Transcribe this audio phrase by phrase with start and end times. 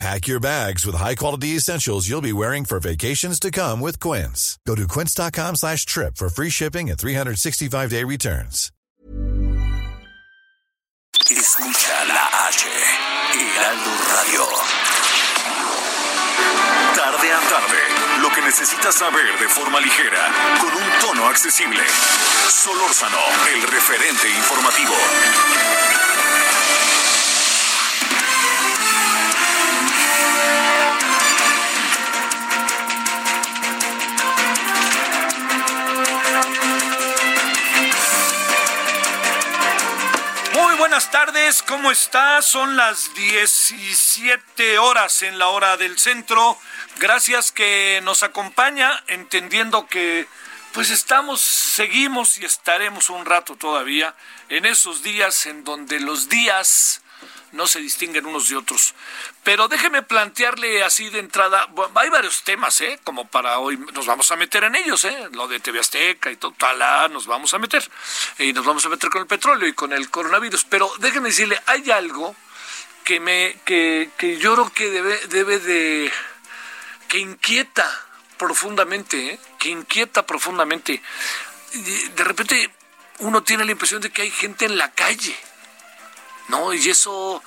[0.00, 4.58] Pack your bags with high-quality essentials you'll be wearing for vacations to come with Quince.
[4.66, 8.70] Go to quince.com slash trip for free shipping and 365-day returns.
[11.30, 12.66] Escucha la H,
[13.32, 14.44] Heraldo Radio.
[16.94, 17.78] Tarde a tarde,
[18.20, 21.82] lo que necesitas saber de forma ligera, con un tono accesible.
[22.50, 23.18] Solórzano,
[23.54, 25.93] el referente informativo.
[40.94, 42.40] Buenas tardes, ¿cómo está?
[42.40, 46.56] Son las 17 horas en la hora del centro.
[47.00, 50.28] Gracias que nos acompaña, entendiendo que
[50.72, 54.14] pues estamos, seguimos y estaremos un rato todavía
[54.48, 57.02] en esos días en donde los días
[57.54, 58.94] no se distinguen unos de otros.
[59.42, 62.98] Pero déjeme plantearle así de entrada, hay varios temas, ¿eh?
[63.04, 65.28] Como para hoy nos vamos a meter en ellos, ¿eh?
[65.32, 66.78] Lo de TV Azteca y todo, tal,
[67.12, 67.88] nos vamos a meter.
[68.38, 70.64] Y nos vamos a meter con el petróleo y con el coronavirus.
[70.64, 72.34] Pero déjeme decirle, hay algo
[73.04, 76.12] que me, que, que yo creo que debe, debe de,
[77.08, 77.88] que inquieta
[78.36, 79.40] profundamente, ¿eh?
[79.58, 81.00] que inquieta profundamente.
[82.16, 82.70] De repente
[83.20, 85.36] uno tiene la impresión de que hay gente en la calle
[86.48, 86.72] ¿no?
[86.74, 87.42] Y eso,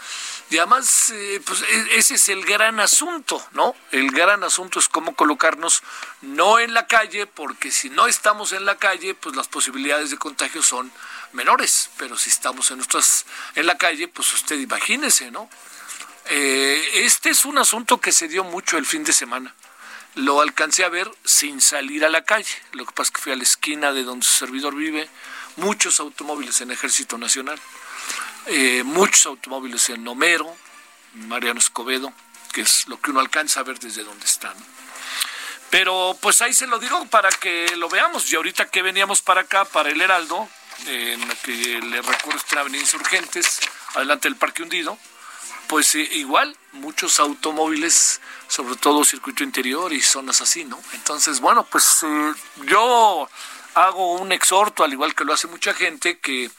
[0.49, 3.75] además, eh, pues e- ese es el gran asunto, ¿no?
[3.91, 5.83] El gran asunto es cómo colocarnos
[6.21, 10.17] no en la calle, porque si no estamos en la calle, pues las posibilidades de
[10.17, 10.91] contagio son
[11.33, 13.25] menores, pero si estamos en nuestras,
[13.55, 15.49] en la calle, pues usted imagínese, ¿no?
[16.29, 19.53] Eh, este es un asunto que se dio mucho el fin de semana.
[20.15, 22.53] Lo alcancé a ver sin salir a la calle.
[22.73, 25.07] Lo que pasa es que fui a la esquina de donde su servidor vive,
[25.57, 27.59] muchos automóviles en Ejército Nacional
[28.47, 30.55] eh, muchos automóviles en Homero,
[31.13, 32.13] Mariano Escobedo,
[32.51, 34.55] que es lo que uno alcanza a ver desde donde están.
[35.69, 38.31] Pero pues ahí se lo digo para que lo veamos.
[38.31, 40.47] Y ahorita que veníamos para acá, para el Heraldo,
[40.85, 43.59] eh, en lo que le recuerdo está en Avenida Insurgentes,
[43.95, 44.97] adelante del Parque Hundido,
[45.67, 50.79] pues eh, igual muchos automóviles, sobre todo circuito interior y zonas así, ¿no?
[50.93, 52.33] Entonces, bueno, pues eh,
[52.65, 53.29] yo
[53.73, 56.49] hago un exhorto, al igual que lo hace mucha gente, que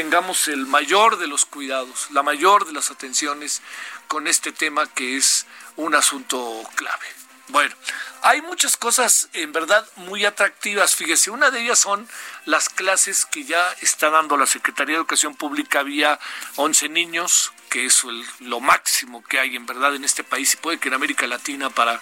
[0.00, 3.60] tengamos el mayor de los cuidados, la mayor de las atenciones
[4.08, 5.44] con este tema que es
[5.76, 7.04] un asunto clave.
[7.48, 7.74] Bueno,
[8.22, 10.96] hay muchas cosas en verdad muy atractivas.
[10.96, 12.08] Fíjese, una de ellas son
[12.46, 16.18] las clases que ya está dando la Secretaría de Educación Pública vía
[16.56, 18.02] 11 niños, que es
[18.38, 21.68] lo máximo que hay en verdad en este país y puede que en América Latina
[21.68, 22.00] para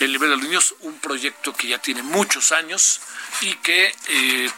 [0.00, 3.00] el nivel de los niños, un proyecto que ya tiene muchos años
[3.40, 4.50] y que eh,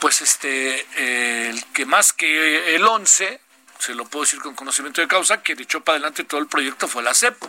[0.00, 3.40] pues este, eh, el que más que el 11,
[3.78, 6.88] se lo puedo decir con conocimiento de causa, que echó para adelante todo el proyecto
[6.88, 7.48] fue la CEPO.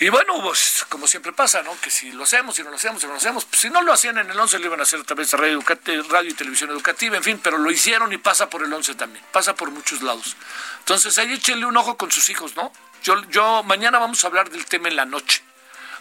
[0.00, 1.76] Y bueno, pues como siempre pasa, ¿no?
[1.80, 3.82] Que si lo hacemos, si no lo hacemos, si no lo hacemos, pues, si no
[3.82, 5.60] lo hacían en el 11 lo iban a hacer a través de radio,
[6.08, 9.24] radio y televisión educativa, en fin, pero lo hicieron y pasa por el 11 también,
[9.32, 10.36] pasa por muchos lados.
[10.78, 12.72] Entonces ahí échenle un ojo con sus hijos, ¿no?
[13.02, 15.42] Yo, yo mañana vamos a hablar del tema en la noche,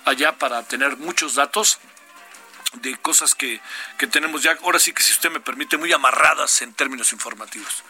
[0.05, 1.79] allá para tener muchos datos
[2.73, 3.61] de cosas que,
[3.97, 7.83] que tenemos ya, ahora sí que si usted me permite, muy amarradas en términos informativos.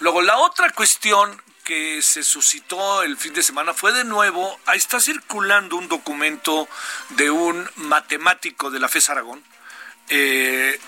[0.00, 4.78] Luego, la otra cuestión que se suscitó el fin de semana fue de nuevo, ahí
[4.78, 6.68] está circulando un documento
[7.10, 9.42] de un matemático de la FES Aragón,
[10.08, 10.78] eh,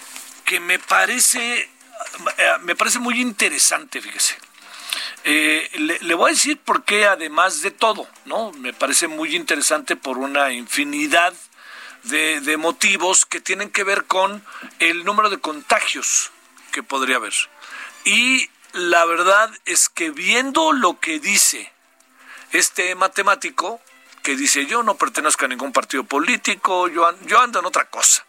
[0.44, 4.36] que me parece, eh, me parece muy interesante, fíjese.
[5.24, 8.52] Eh, le, le voy a decir por qué, además de todo, ¿no?
[8.52, 11.34] Me parece muy interesante por una infinidad
[12.04, 14.44] de, motivos que tienen que ver con
[14.78, 16.30] el número de contagios
[16.72, 17.34] que podría haber.
[18.04, 21.72] Y la verdad es que viendo lo que dice
[22.52, 23.80] este matemático,
[24.22, 27.06] que dice yo no pertenezco a ningún partido político, yo
[27.40, 28.24] ando en otra cosa.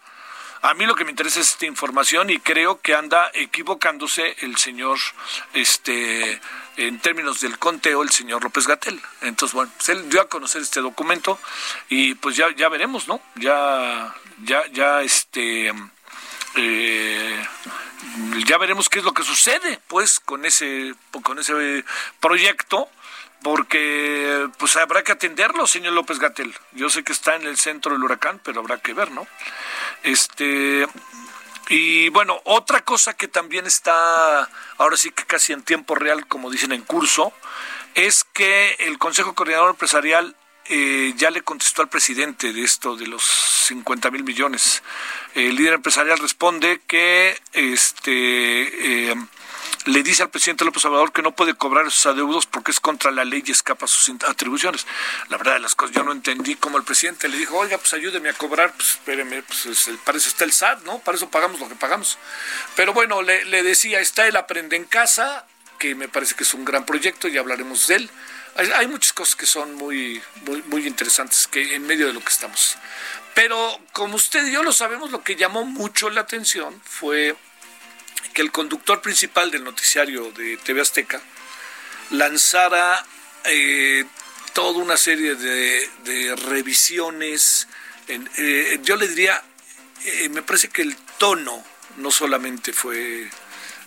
[0.65, 4.57] A mí lo que me interesa es esta información y creo que anda equivocándose el
[4.57, 4.97] señor,
[5.53, 6.41] este,
[6.75, 8.99] en términos del conteo, el señor López Gatel.
[9.21, 11.37] Entonces, bueno, pues él dio a conocer este documento
[11.87, 13.21] y pues ya, ya veremos, ¿no?
[13.35, 15.71] Ya, ya, ya, este,
[16.55, 17.47] eh,
[18.47, 21.85] ya veremos qué es lo que sucede, pues, con ese, con ese
[22.19, 22.89] proyecto
[23.45, 26.51] porque pues habrá que atenderlo, señor López Gatel.
[26.71, 29.27] Yo sé que está en el centro del huracán, pero habrá que ver, ¿no?
[30.01, 30.87] Este
[31.69, 34.49] Y bueno, otra cosa que también está
[34.79, 37.33] ahora sí que casi en tiempo real, como dicen en curso,
[37.93, 40.35] es que el Consejo Coordinador Empresarial
[40.67, 44.81] eh, ya le contestó al presidente de esto de los 50 mil millones.
[45.35, 49.15] El líder empresarial responde que este eh,
[49.85, 53.11] le dice al presidente López Obrador que no puede cobrar esos adeudos porque es contra
[53.11, 54.85] la ley y escapa sus atribuciones.
[55.29, 57.93] La verdad de las cosas, yo no entendí cómo el presidente le dijo, oiga, pues
[57.93, 60.99] ayúdeme a cobrar, pues espéreme, pues para está el SAT, ¿no?
[60.99, 62.17] Para eso pagamos lo que pagamos.
[62.75, 65.45] Pero bueno, le, le decía, está el Aprende en Casa,
[65.79, 68.11] que me parece que es un gran proyecto y hablaremos de él
[68.55, 72.29] hay, muchas cosas que son muy, muy, muy interesantes que en medio de lo que
[72.29, 72.77] estamos.
[73.33, 77.35] Pero como usted y yo lo sabemos, lo que llamó mucho la atención fue
[78.35, 81.21] que el conductor principal del noticiario de TV Azteca
[82.11, 83.03] lanzara
[83.45, 84.03] eh,
[84.53, 87.69] toda una serie de, revisiones.
[88.09, 89.41] Eh, yo le diría,
[90.03, 91.63] eh, me parece que el tono
[91.95, 93.31] no solamente fue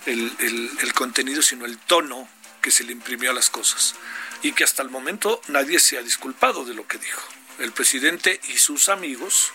[0.06, 0.32] el,
[0.80, 2.26] el contenido, sino el tono
[2.62, 3.96] que se le imprimió a las cosas
[4.40, 7.22] y que hasta el momento nadie se ha disculpado de lo que dijo.
[7.58, 9.52] El presidente y sus amigos,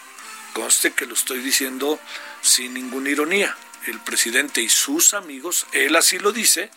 [0.53, 1.99] conste que lo estoy diciendo
[2.43, 3.57] sin ninguna ironía,
[3.87, 6.69] el presidente y sus amigos, él así lo dice,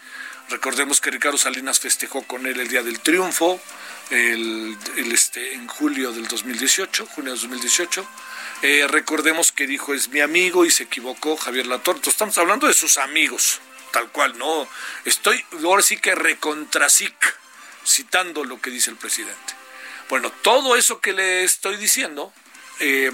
[0.49, 3.61] recordemos que Ricardo Salinas festejó con él el Día del Triunfo,
[4.11, 4.77] el,
[5.13, 8.07] este, en julio del 2018, junio del 2018,
[8.63, 12.73] eh, recordemos que dijo es mi amigo y se equivocó Javier Latorto, estamos hablando de
[12.73, 13.61] sus amigos,
[13.93, 14.69] tal cual, no,
[15.05, 17.15] estoy ahora sí que recontrasic
[17.85, 19.55] citando lo que dice el presidente.
[20.09, 22.33] Bueno, todo eso que le estoy diciendo
[22.81, 23.11] eh,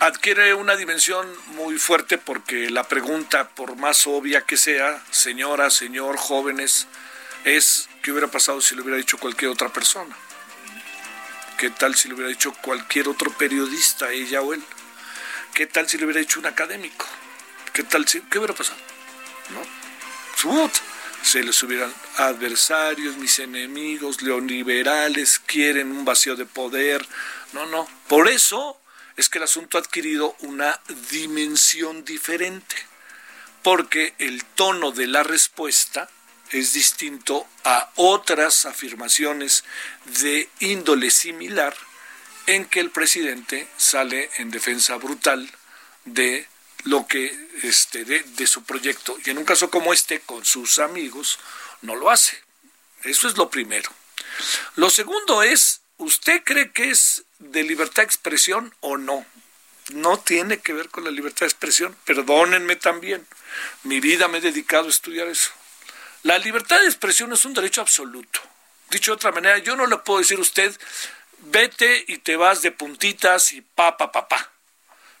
[0.00, 6.16] adquiere una dimensión muy fuerte porque la pregunta, por más obvia que sea, señora, señor,
[6.16, 6.86] jóvenes,
[7.44, 10.16] es qué hubiera pasado si lo hubiera dicho cualquier otra persona.
[11.58, 14.62] ¿Qué tal si lo hubiera dicho cualquier otro periodista, ella o él?
[15.54, 17.06] ¿Qué tal si lo hubiera dicho un académico?
[17.72, 18.78] ¿Qué tal si, qué hubiera pasado?
[19.50, 19.86] ¿No?
[21.22, 27.04] se les hubieran adversarios, mis enemigos, neoliberales, quieren un vacío de poder.
[27.52, 27.88] No, no.
[28.06, 28.80] Por eso
[29.16, 30.80] es que el asunto ha adquirido una
[31.10, 32.76] dimensión diferente,
[33.62, 36.08] porque el tono de la respuesta
[36.50, 39.64] es distinto a otras afirmaciones
[40.20, 41.74] de índole similar
[42.46, 45.50] en que el presidente sale en defensa brutal
[46.04, 46.46] de
[46.84, 49.18] lo que este, de, su proyecto.
[49.24, 51.38] Y en un caso como este, con sus amigos,
[51.82, 52.40] no lo hace.
[53.02, 53.90] Eso es lo primero.
[54.76, 59.26] Lo segundo es, ¿usted cree que es de libertad de expresión o no?
[59.90, 61.96] No tiene que ver con la libertad de expresión.
[62.04, 63.26] Perdónenme también.
[63.84, 65.50] Mi vida me he dedicado a estudiar eso.
[66.22, 68.40] La libertad de expresión es un derecho absoluto.
[68.90, 70.76] Dicho de otra manera, yo no le puedo decir a usted,
[71.38, 74.50] vete y te vas de puntitas y pa, pa, pa, pa.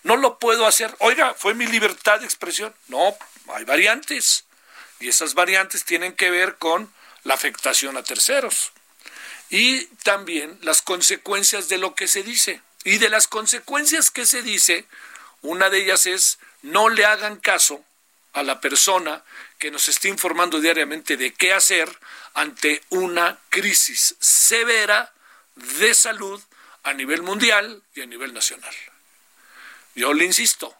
[0.02, 0.94] No lo puedo hacer.
[0.98, 2.74] Oiga, fue mi libertad de expresión.
[2.88, 3.16] No,
[3.48, 4.44] hay variantes.
[5.00, 6.92] Y esas variantes tienen que ver con
[7.24, 8.72] la afectación a terceros.
[9.50, 12.60] Y también las consecuencias de lo que se dice.
[12.84, 14.86] Y de las consecuencias que se dice,
[15.42, 17.84] una de ellas es no le hagan caso
[18.32, 19.24] a la persona
[19.58, 21.88] que nos esté informando diariamente de qué hacer
[22.34, 25.12] ante una crisis severa
[25.54, 26.42] de salud
[26.82, 28.74] a nivel mundial y a nivel nacional.
[29.94, 30.76] Yo le insisto,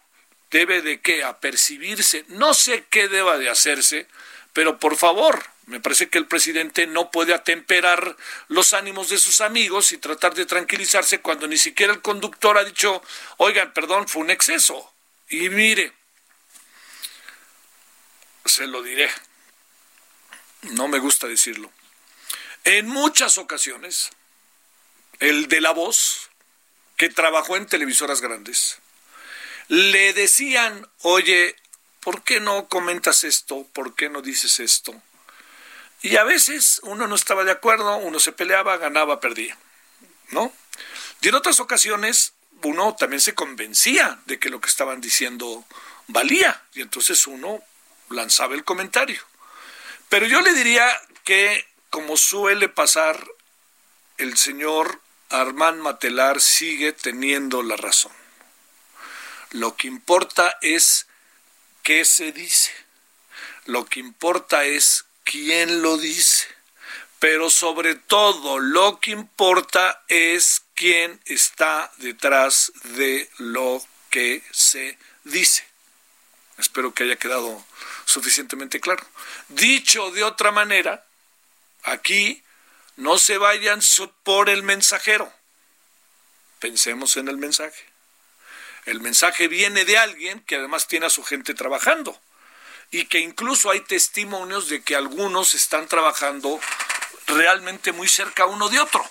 [0.51, 4.07] debe de qué apercibirse, no sé qué deba de hacerse,
[4.53, 8.17] pero por favor, me parece que el presidente no puede atemperar
[8.49, 12.65] los ánimos de sus amigos y tratar de tranquilizarse cuando ni siquiera el conductor ha
[12.65, 13.03] dicho,
[13.39, 14.93] oigan, perdón, fue un exceso.
[15.29, 15.93] Y mire,
[18.45, 19.11] se lo diré,
[20.71, 21.73] no me gusta decirlo.
[22.63, 24.11] En muchas ocasiones,
[25.19, 26.31] el de la voz,
[26.97, 28.79] que trabajó en televisoras grandes,
[29.67, 31.57] le decían, oye,
[32.01, 33.67] ¿por qué no comentas esto?
[33.73, 35.03] ¿Por qué no dices esto?
[36.07, 39.59] Y a veces uno no estaba de acuerdo, uno se peleaba, ganaba, perdía,
[40.31, 40.53] ¿no?
[41.21, 42.33] Y en otras ocasiones
[42.63, 45.65] uno también se convencía de que lo que estaban diciendo
[46.07, 47.61] valía, y entonces uno
[48.09, 49.21] lanzaba el comentario.
[50.09, 50.87] Pero yo le diría
[51.25, 53.27] que, como suele pasar,
[54.17, 58.13] el señor Armand Matelar sigue teniendo la razón.
[59.51, 61.09] Lo que importa es
[61.83, 62.71] qué se dice.
[63.65, 66.47] Lo que importa es quién lo dice.
[67.19, 75.67] Pero sobre todo lo que importa es quién está detrás de lo que se dice.
[76.57, 77.65] Espero que haya quedado
[78.05, 79.05] suficientemente claro.
[79.49, 81.05] Dicho de otra manera,
[81.83, 82.43] aquí
[82.97, 83.81] no se vayan
[84.23, 85.31] por el mensajero.
[86.61, 87.85] Pensemos en el mensaje.
[88.85, 92.19] El mensaje viene de alguien que además tiene a su gente trabajando
[92.91, 96.61] y que incluso hay testimonios de que algunos están trabajando
[97.27, 99.05] realmente muy cerca uno de otro.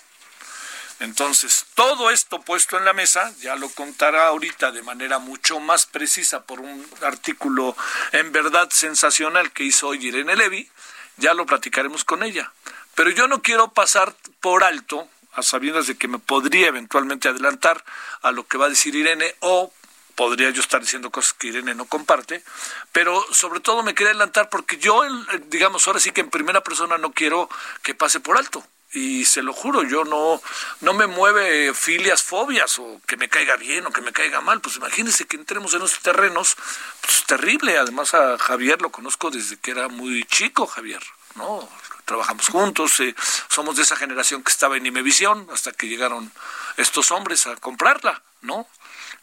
[1.00, 5.86] Entonces, todo esto puesto en la mesa, ya lo contará ahorita de manera mucho más
[5.86, 7.76] precisa por un artículo
[8.14, 10.70] en verdad sensacional que hizo hoy Irene Levy,
[11.18, 12.54] ya lo platicaremos con ella.
[12.96, 17.84] Pero yo no quiero pasar por alto, a sabiendas de que me podría eventualmente adelantar
[18.22, 19.74] a lo que va a decir Irene o
[20.16, 22.44] podría yo estar diciendo cosas que Irene no comparte,
[22.92, 25.02] pero sobre todo me quería adelantar porque yo,
[25.48, 27.50] digamos, ahora sí que en primera persona no quiero
[27.84, 28.66] que pase por alto.
[28.94, 30.42] Y se lo juro, yo no,
[30.80, 34.62] no me mueve filias, fobias, o que me caiga bien o que me caiga mal.
[34.62, 36.56] Pues imagínense que entremos en esos terrenos,
[37.02, 37.78] pues terrible.
[37.78, 41.04] Además a Javier lo conozco desde que era muy chico, Javier,
[41.36, 41.68] ¿no?
[42.06, 43.14] Trabajamos juntos, eh,
[43.50, 46.32] somos de esa generación que estaba en Imevisión hasta que llegaron
[46.78, 48.66] estos hombres a comprarla, ¿no?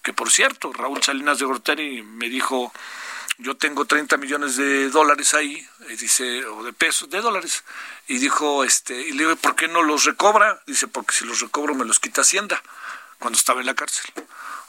[0.02, 2.72] Que por cierto, Raúl Salinas de Gortari me dijo,
[3.38, 5.66] yo tengo 30 millones de dólares ahí,
[5.98, 7.64] dice, o de pesos, de dólares,
[8.08, 10.60] y dijo, este, y le digo, ¿por qué no los recobra?
[10.66, 12.62] Dice, porque si los recobro me los quita Hacienda,
[13.18, 14.12] cuando estaba en la cárcel.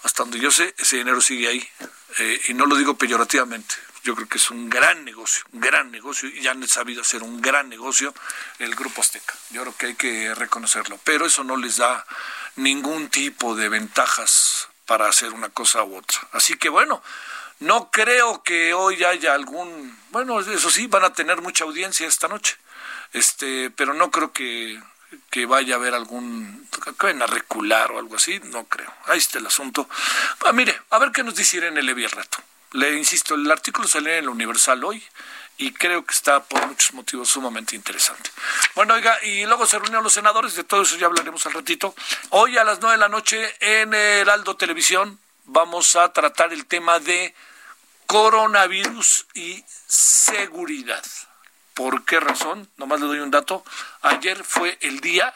[0.03, 1.67] Hasta donde yo sé, ese dinero sigue ahí,
[2.19, 5.89] eh, y no lo digo peyorativamente, yo creo que es un gran negocio, un gran
[5.91, 8.13] negocio, y ya han sabido hacer un gran negocio
[8.59, 9.33] el Grupo Azteca.
[9.49, 12.05] Yo creo que hay que reconocerlo, pero eso no les da
[12.55, 16.19] ningún tipo de ventajas para hacer una cosa u otra.
[16.31, 17.01] Así que bueno,
[17.59, 22.27] no creo que hoy haya algún, bueno, eso sí, van a tener mucha audiencia esta
[22.27, 22.57] noche,
[23.13, 24.81] este, pero no creo que,
[25.29, 26.67] que vaya a haber algún,
[26.99, 28.91] que vayan a recular o algo así, no creo.
[29.05, 29.87] Ahí está el asunto.
[30.45, 32.39] Ah, mire, a ver qué nos dice Irene Levy el rato.
[32.71, 35.03] Le insisto, el artículo salió en el Universal hoy
[35.57, 38.31] y creo que está por muchos motivos sumamente interesante.
[38.75, 41.93] Bueno, oiga, y luego se reunieron los senadores, de todo eso ya hablaremos al ratito.
[42.29, 46.65] Hoy a las nueve de la noche en el Aldo Televisión vamos a tratar el
[46.65, 47.35] tema de
[48.07, 51.03] coronavirus y seguridad.
[51.73, 52.69] ¿Por qué razón?
[52.77, 53.63] Nomás le doy un dato.
[54.01, 55.33] Ayer fue el día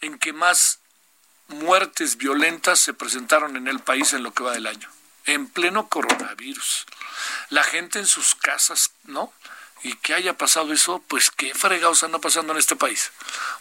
[0.00, 0.78] en que más
[1.48, 4.88] muertes violentas se presentaron en el país en lo que va del año,
[5.26, 6.86] en pleno coronavirus
[7.50, 9.32] la gente en sus casas, ¿no?
[9.82, 13.12] Y que haya pasado eso, pues qué fregados anda pasando en este país.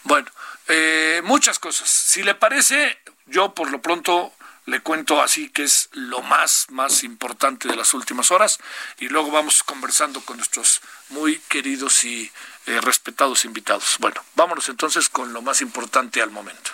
[0.04, 0.30] Bueno,
[0.68, 1.89] eh, muchas cosas.
[1.89, 4.34] Si le parece, yo por lo pronto
[4.70, 8.60] le cuento así que es lo más, más importante de las últimas horas
[9.00, 12.32] y luego vamos conversando con nuestros muy queridos y
[12.68, 13.98] eh, respetados invitados.
[14.00, 16.72] Bueno, vámonos entonces con lo más importante al momento.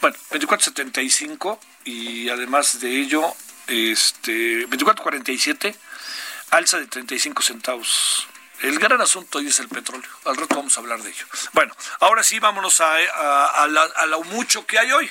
[0.00, 3.34] Bueno, 24.75 y además de ello,
[3.66, 5.74] este 24.47,
[6.50, 8.26] alza de 35 centavos.
[8.62, 10.10] El gran asunto hoy es el petróleo.
[10.26, 11.24] Al rato vamos a hablar de ello.
[11.52, 15.10] Bueno, ahora sí vámonos a, a, a lo mucho que hay hoy.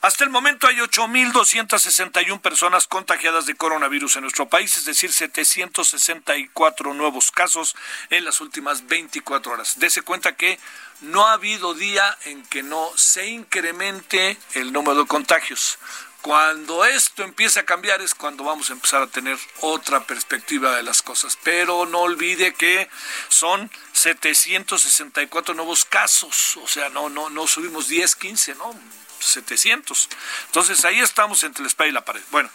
[0.00, 6.94] Hasta el momento hay 8.261 personas contagiadas de coronavirus en nuestro país, es decir, 764
[6.94, 7.74] nuevos casos
[8.10, 9.78] en las últimas 24 horas.
[9.78, 10.58] Dese cuenta que
[11.00, 15.78] no ha habido día en que no se incremente el número de contagios.
[16.22, 20.82] Cuando esto empiece a cambiar es cuando vamos a empezar a tener otra perspectiva de
[20.82, 21.38] las cosas.
[21.44, 22.90] Pero no olvide que
[23.28, 26.56] son 764 nuevos casos.
[26.56, 28.74] O sea, no, no, no subimos 10, 15, ¿no?
[29.20, 30.08] 700.
[30.46, 32.22] Entonces ahí estamos entre la espalda y la pared.
[32.30, 32.50] Bueno,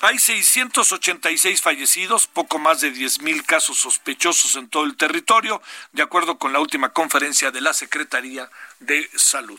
[0.00, 6.02] hay 686 fallecidos, poco más de 10 mil casos sospechosos en todo el territorio, de
[6.02, 9.58] acuerdo con la última conferencia de la Secretaría de Salud.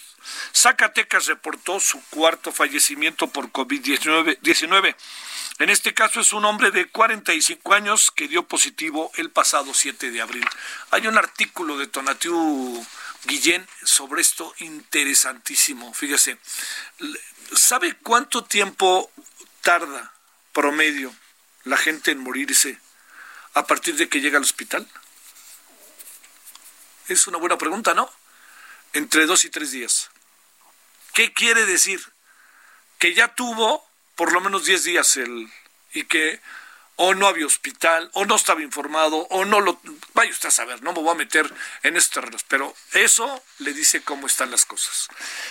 [0.54, 4.96] Zacatecas reportó su cuarto fallecimiento por COVID-19.
[5.58, 10.12] En este caso es un hombre de 45 años que dio positivo el pasado 7
[10.12, 10.46] de abril.
[10.92, 12.86] Hay un artículo de Tonatiu
[13.26, 15.94] Guillén sobre esto interesantísimo.
[15.94, 16.38] Fíjese,
[17.54, 19.12] ¿sabe cuánto tiempo
[19.62, 20.14] tarda
[20.54, 21.14] promedio
[21.64, 22.80] la gente en morirse
[23.54, 24.88] a partir de que llega al hospital?
[27.08, 28.12] Es una buena pregunta, ¿no?
[28.94, 30.10] Entre dos y tres días.
[31.14, 32.02] ¿Qué quiere decir?
[33.00, 35.52] Que ya tuvo por lo menos diez días el,
[35.94, 36.42] y que
[36.98, 39.80] o no había hospital, o no estaba informado, o no lo...
[40.14, 41.52] Vaya usted a saber, no me voy a meter
[41.84, 45.10] en estos terrenos, pero eso le dice cómo están las cosas.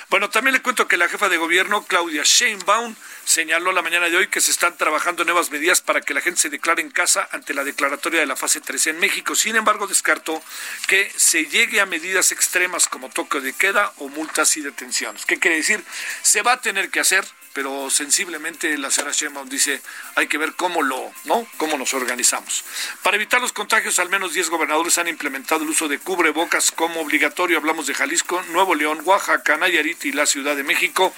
[0.08, 4.16] Bueno, también le cuento que la jefa de gobierno, Claudia Sheinbaum, señaló la mañana de
[4.16, 7.28] hoy que se están trabajando nuevas medidas para que la gente se declare en casa
[7.30, 9.34] ante la declaratoria de la fase 3 en México.
[9.34, 10.42] Sin embargo, descartó
[10.86, 15.26] que se llegue a medidas extremas como toque de queda o multas y detenciones.
[15.26, 15.84] ¿Qué quiere decir?
[16.22, 17.24] Se va a tener que hacer
[17.54, 19.80] pero sensiblemente la señora Sheinbaum dice
[20.16, 21.46] hay que ver cómo lo, ¿no?
[21.56, 22.64] Cómo nos organizamos.
[23.02, 27.00] Para evitar los contagios, al menos 10 gobernadores han implementado el uso de cubrebocas como
[27.00, 27.56] obligatorio.
[27.56, 31.14] Hablamos de Jalisco, Nuevo León, Oaxaca, Nayarit y la Ciudad de México.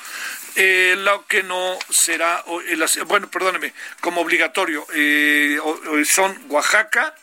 [0.56, 2.44] Eh, lo que no será,
[3.06, 5.58] bueno, perdóneme, como obligatorio eh,
[6.04, 7.14] son Oaxaca,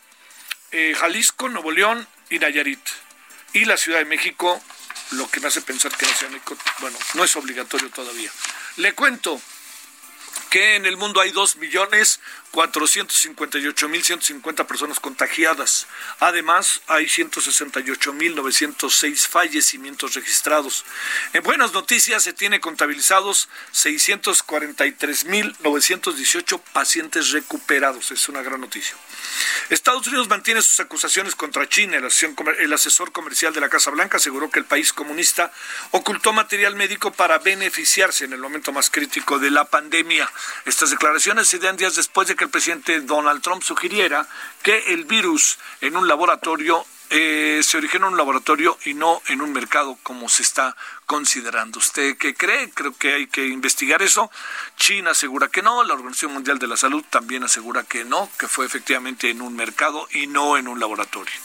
[0.72, 2.82] eh, Jalisco, Nuevo León y Nayarit.
[3.53, 4.60] Y la Ciudad de México,
[5.12, 6.39] lo que me hace pensar que no
[6.79, 8.32] bueno, no es obligatorio todavía.
[8.77, 9.39] Le cuento
[10.50, 12.20] que en el mundo hay dos millones
[12.53, 15.88] 458.150 personas contagiadas.
[16.19, 20.86] Además, hay 168.906 fallecimientos registrados.
[21.33, 28.12] En buenas noticias, se tiene contabilizados 643.918 pacientes recuperados.
[28.12, 28.95] Es una gran noticia.
[29.69, 31.98] Estados Unidos mantiene sus acusaciones contra China.
[31.98, 32.05] El
[32.74, 35.51] asesor comercial de la Casa Blanca aseguró que el país comunista
[35.89, 40.31] ocultó material médico para beneficiarse en el momento más crítico de la pandemia.
[40.65, 44.27] Estas declaraciones se dan días después de que el presidente Donald Trump sugiriera
[44.62, 46.85] que el virus en un laboratorio
[47.15, 51.77] eh, se originó en un laboratorio y no en un mercado como se está considerando.
[51.77, 52.71] ¿Usted qué cree?
[52.71, 54.31] Creo que hay que investigar eso.
[54.77, 58.47] China asegura que no, la Organización Mundial de la Salud también asegura que no, que
[58.47, 61.35] fue efectivamente en un mercado y no en un laboratorio.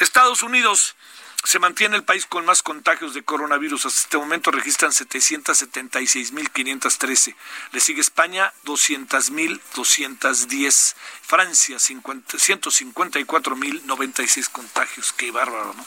[0.00, 0.96] Estados Unidos
[1.44, 3.86] se mantiene el país con más contagios de coronavirus.
[3.86, 7.34] Hasta este momento registran 776.513.
[7.72, 10.94] Le sigue España, 200.210.
[11.22, 15.12] Francia, 154.096 contagios.
[15.12, 15.86] Qué bárbaro, ¿no?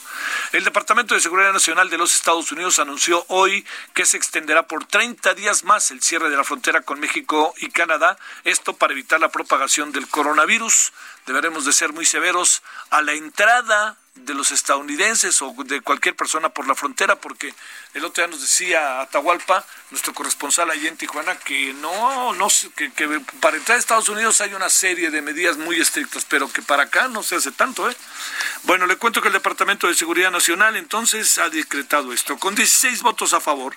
[0.51, 4.85] El Departamento de Seguridad Nacional de los Estados Unidos anunció hoy que se extenderá por
[4.85, 8.17] 30 días más el cierre de la frontera con México y Canadá.
[8.43, 10.93] Esto para evitar la propagación del coronavirus.
[11.25, 16.49] Deberemos de ser muy severos a la entrada de los estadounidenses o de cualquier persona
[16.49, 17.53] por la frontera, porque
[17.93, 22.89] el otro día nos decía Atahualpa, nuestro corresponsal allí en Tijuana, que no, no que,
[23.39, 26.83] para entrar a Estados Unidos hay una serie de medidas muy estrictas, pero que para
[26.83, 27.95] acá no se hace tanto, ¿eh?
[28.63, 33.01] Bueno, le cuento que el Departamento de Seguridad Nacional entonces ha decretado esto, con 16
[33.01, 33.75] votos a favor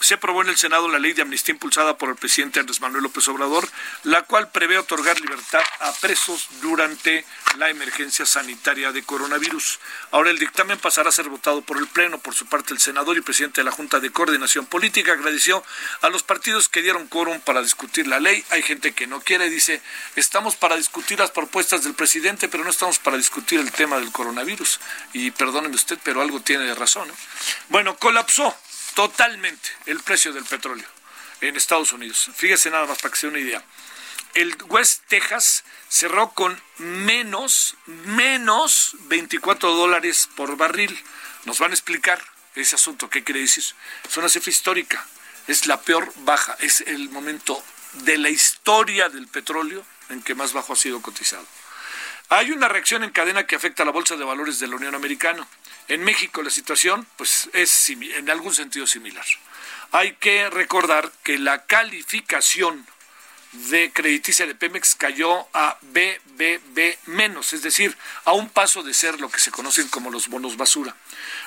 [0.00, 3.02] se aprobó en el Senado la ley de amnistía impulsada por el presidente Andrés Manuel
[3.02, 3.68] López Obrador,
[4.04, 7.24] la cual prevé otorgar libertad a presos durante
[7.56, 9.80] la emergencia sanitaria de coronavirus.
[10.10, 12.18] Ahora el dictamen pasará a ser votado por el Pleno.
[12.18, 15.64] Por su parte, el senador y presidente de la Junta de Coordinación Política agradeció
[16.02, 18.44] a los partidos que dieron quórum para discutir la ley.
[18.50, 19.82] Hay gente que no quiere, dice,
[20.16, 24.12] estamos para discutir las propuestas del presidente, pero no estamos para discutir el tema del
[24.12, 24.80] coronavirus.
[25.12, 27.08] Y perdóneme usted, pero algo tiene de razón.
[27.68, 28.56] Bueno, colapsó
[28.98, 30.88] totalmente el precio del petróleo
[31.40, 32.32] en Estados Unidos.
[32.34, 33.62] Fíjese nada más para que se una idea.
[34.34, 41.00] El West Texas cerró con menos, menos 24 dólares por barril.
[41.44, 42.20] Nos van a explicar
[42.56, 43.62] ese asunto, qué quiere decir.
[44.08, 45.06] Es una cifra histórica,
[45.46, 47.62] es la peor baja, es el momento
[48.02, 51.46] de la historia del petróleo en que más bajo ha sido cotizado.
[52.30, 54.96] Hay una reacción en cadena que afecta a la Bolsa de Valores de la Unión
[54.96, 55.46] Americana.
[55.88, 59.24] En México la situación pues, es en algún sentido similar.
[59.92, 62.86] Hay que recordar que la calificación
[63.52, 67.96] de crediticia de Pemex cayó a BBB menos, es decir,
[68.26, 70.94] a un paso de ser lo que se conocen como los bonos basura.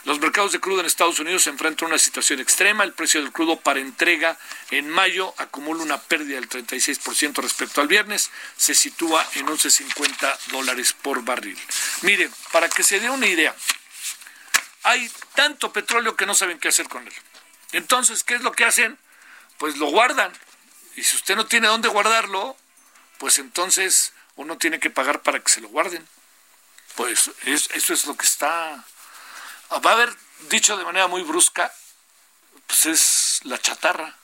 [0.05, 2.83] Los mercados de crudo en Estados Unidos se enfrentan a una situación extrema.
[2.83, 4.37] El precio del crudo para entrega
[4.71, 8.31] en mayo acumula una pérdida del 36% respecto al viernes.
[8.57, 11.57] Se sitúa en 11.50 dólares por barril.
[12.01, 13.55] Miren, para que se dé una idea,
[14.83, 17.13] hay tanto petróleo que no saben qué hacer con él.
[17.71, 18.97] Entonces, ¿qué es lo que hacen?
[19.57, 20.31] Pues lo guardan.
[20.95, 22.57] Y si usted no tiene dónde guardarlo,
[23.17, 26.07] pues entonces uno tiene que pagar para que se lo guarden.
[26.95, 28.83] Pues eso es lo que está...
[29.71, 30.13] Va a haber
[30.49, 31.73] dicho de manera muy brusca,
[32.67, 34.17] pues es la chatarra.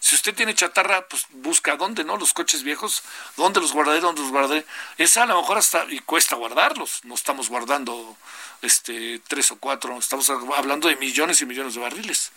[0.00, 2.16] Si usted tiene chatarra, pues busca dónde, ¿no?
[2.16, 3.02] Los coches viejos,
[3.36, 4.00] ¿dónde los guardaré?
[4.00, 4.64] ¿Dónde los guardaré?
[4.96, 7.04] Esa a lo mejor hasta, y cuesta guardarlos.
[7.04, 8.16] No estamos guardando
[8.62, 12.30] este tres o cuatro, estamos hablando de millones y millones de barriles.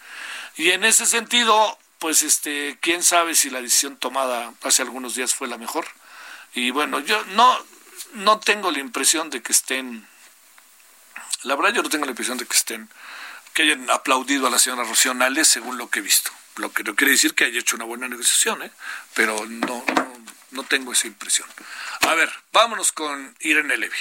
[0.58, 5.36] Y en ese sentido, pues este, quién sabe si la decisión tomada hace algunos días
[5.36, 5.86] fue la mejor.
[6.54, 7.58] Y bueno, yo no,
[8.14, 10.08] no tengo la impresión de que estén,
[11.44, 12.90] la verdad yo no tengo la impresión de que estén,
[13.54, 16.32] que hayan aplaudido a la señora Rocío según lo que he visto.
[16.58, 18.72] Lo que no quiere decir que haya hecho una buena negociación, ¿eh?
[19.14, 19.84] pero no,
[20.52, 21.48] no tengo esa impresión.
[22.02, 23.98] A ver, vámonos con Irene Levy.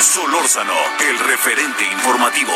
[0.00, 2.52] Solórzano, el referente informativo.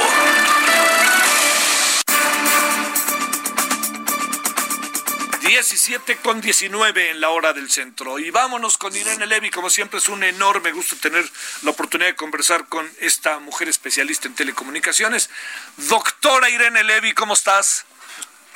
[5.55, 8.19] 17 con 19 en la hora del centro.
[8.19, 9.51] Y vámonos con Irene Levy.
[9.51, 11.25] Como siempre es un enorme gusto tener
[11.63, 15.31] la oportunidad de conversar con esta mujer especialista en telecomunicaciones.
[15.77, 17.87] Doctora Irene Levy, ¿cómo estás?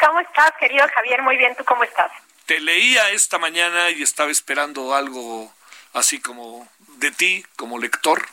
[0.04, 1.22] ¿Cómo estás, querido Javier?
[1.22, 2.10] Muy bien, ¿tú cómo estás?
[2.46, 5.54] Te leía esta mañana y estaba esperando algo
[5.92, 8.26] así como de ti, como lector,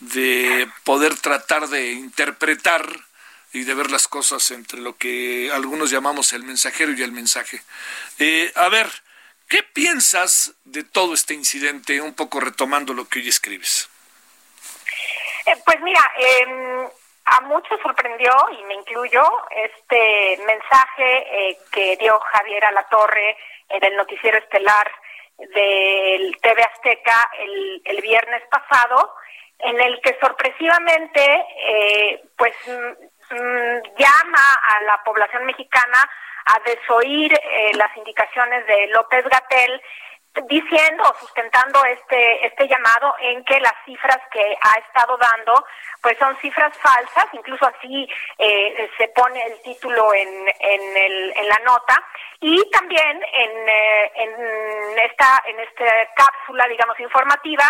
[0.00, 2.82] de poder tratar de interpretar
[3.56, 7.62] y de ver las cosas entre lo que algunos llamamos el mensajero y el mensaje.
[8.18, 8.86] Eh, a ver,
[9.48, 13.88] ¿qué piensas de todo este incidente, un poco retomando lo que hoy escribes?
[15.46, 16.86] Eh, pues mira, em,
[17.24, 23.38] a muchos sorprendió, y me incluyo, este mensaje eh, que dio Javier a la Torre
[23.70, 24.92] en el noticiero estelar
[25.38, 29.14] del TV Azteca el, el viernes pasado,
[29.60, 31.42] en el que sorpresivamente,
[32.36, 32.54] pues
[33.30, 35.98] Mm, llama a la población mexicana
[36.44, 39.82] a desoír eh, las indicaciones de López Gatel
[40.48, 45.64] diciendo o sustentando este este llamado en que las cifras que ha estado dando
[46.02, 51.48] pues son cifras falsas incluso así eh, se pone el título en en, el, en
[51.48, 52.02] la nota.
[52.40, 57.64] Y también en, eh, en esta en esta cápsula digamos informativa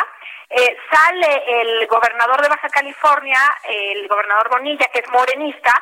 [0.49, 5.73] eh, sale el gobernador de Baja California, el gobernador Bonilla, que es morenista,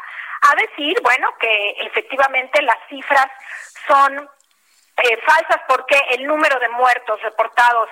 [0.41, 3.29] a decir, bueno, que efectivamente las cifras
[3.87, 4.29] son
[5.05, 7.89] eh, falsas porque el número de muertos reportados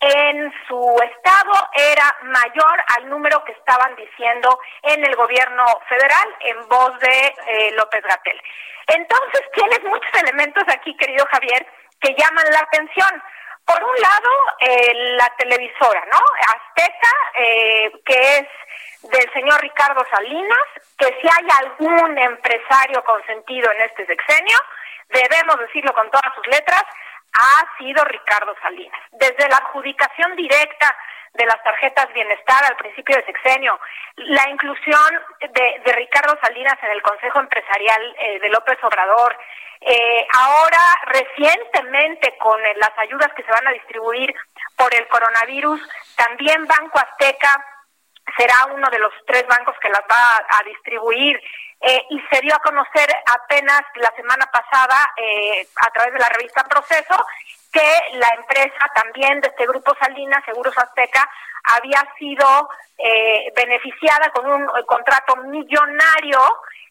[0.00, 6.68] en su estado era mayor al número que estaban diciendo en el gobierno federal en
[6.68, 8.40] voz de eh, López Gatel.
[8.86, 11.66] Entonces tienes muchos elementos aquí, querido Javier,
[12.00, 13.22] que llaman la atención.
[13.64, 16.18] Por un lado, eh, la televisora, ¿no?
[16.54, 18.48] Azteca, eh, que es
[19.10, 20.66] del señor Ricardo Salinas,
[20.98, 24.58] que si hay algún empresario consentido en este sexenio,
[25.14, 26.84] debemos decirlo con todas sus letras,
[27.32, 29.00] ha sido Ricardo Salinas.
[29.12, 30.96] Desde la adjudicación directa
[31.32, 33.78] de las tarjetas bienestar al principio del sexenio,
[34.16, 39.36] la inclusión de, Ricardo Salinas en el Consejo Empresarial eh, de López Obrador,
[39.80, 44.34] eh, ahora recientemente con las ayudas que se van a distribuir
[44.76, 45.80] por el coronavirus,
[46.16, 47.73] también Banco Azteca
[48.36, 51.40] será uno de los tres bancos que las va a, distribuir
[51.80, 55.12] eh, y se dio a conocer apenas la semana pasada
[55.76, 57.26] a través de la revista Proceso
[57.74, 61.28] que la empresa también de este grupo Salinas, Seguros Azteca,
[61.64, 66.40] había sido eh, beneficiada con un eh, contrato millonario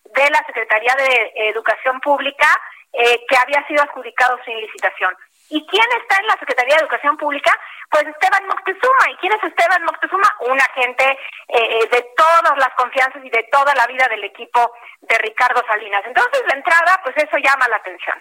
[0.03, 2.47] de la Secretaría de Educación Pública
[2.91, 5.15] eh, que había sido adjudicado sin licitación.
[5.53, 7.51] ¿Y quién está en la Secretaría de Educación Pública?
[7.91, 9.05] Pues Esteban Moctezuma.
[9.11, 10.27] ¿Y quién es Esteban Moctezuma?
[10.49, 15.63] Un agente de todas las confianzas y de toda la vida del equipo de Ricardo
[15.67, 16.01] Salinas.
[16.05, 18.17] Entonces, de entrada, pues eso llama la atención.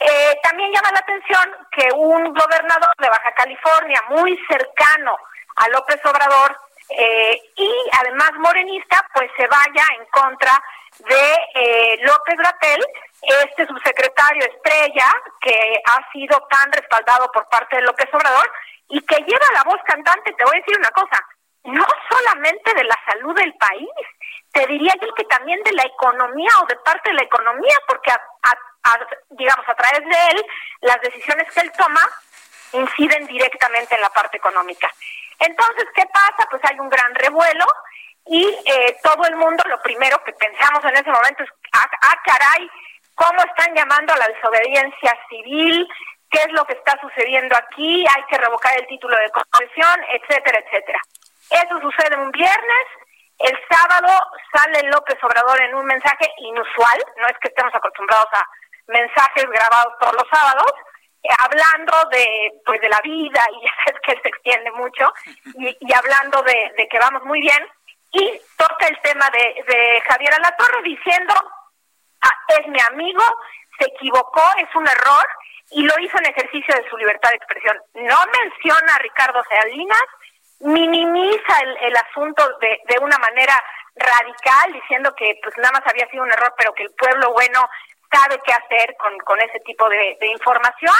[0.00, 5.16] Eh, también llama la atención que un gobernador de Baja California muy cercano
[5.56, 6.56] a López Obrador
[6.90, 10.52] eh, y además morenista, pues se vaya en contra
[10.98, 12.84] de eh, López Gratel,
[13.22, 15.06] este subsecretario estrella
[15.40, 18.50] que ha sido tan respaldado por parte de López Obrador
[18.88, 21.20] y que lleva la voz cantante, te voy a decir una cosa,
[21.64, 23.90] no solamente de la salud del país,
[24.52, 28.10] te diría yo que también de la economía o de parte de la economía, porque
[28.10, 28.98] a,
[29.30, 30.46] digamos, a través de él,
[30.80, 32.00] las decisiones que él toma
[32.72, 34.90] inciden directamente en la parte económica.
[35.38, 36.48] Entonces, ¿qué pasa?
[36.50, 37.66] Pues hay un gran revuelo
[38.28, 42.16] y eh, todo el mundo lo primero que pensamos en ese momento es, ah, ah,
[42.24, 42.70] caray,
[43.14, 45.88] ¿cómo están llamando a la desobediencia civil?
[46.30, 48.04] ¿Qué es lo que está sucediendo aquí?
[48.14, 51.00] Hay que revocar el título de concesión, etcétera, etcétera.
[51.50, 52.86] Eso sucede un viernes,
[53.38, 54.08] el sábado
[54.52, 58.44] sale López Obrador en un mensaje inusual, no es que estemos acostumbrados a
[58.88, 60.72] mensajes grabados todos los sábados,
[61.22, 65.12] eh, hablando de pues de la vida y ya sabes que se extiende mucho
[65.54, 67.66] y, hablando de, que vamos muy bien
[68.12, 71.34] y toca el tema de, de Javier Alatorre diciendo
[72.22, 73.22] ah, es mi amigo,
[73.78, 75.28] se equivocó, es un error
[75.70, 77.76] y lo hizo en ejercicio de su libertad de expresión.
[77.94, 80.04] No menciona a Ricardo Salinas,
[80.60, 83.54] minimiza el, el asunto de, de una manera
[83.94, 87.68] radical, diciendo que pues nada más había sido un error, pero que el pueblo bueno
[88.10, 90.94] sabe qué hacer con, con ese tipo de, información,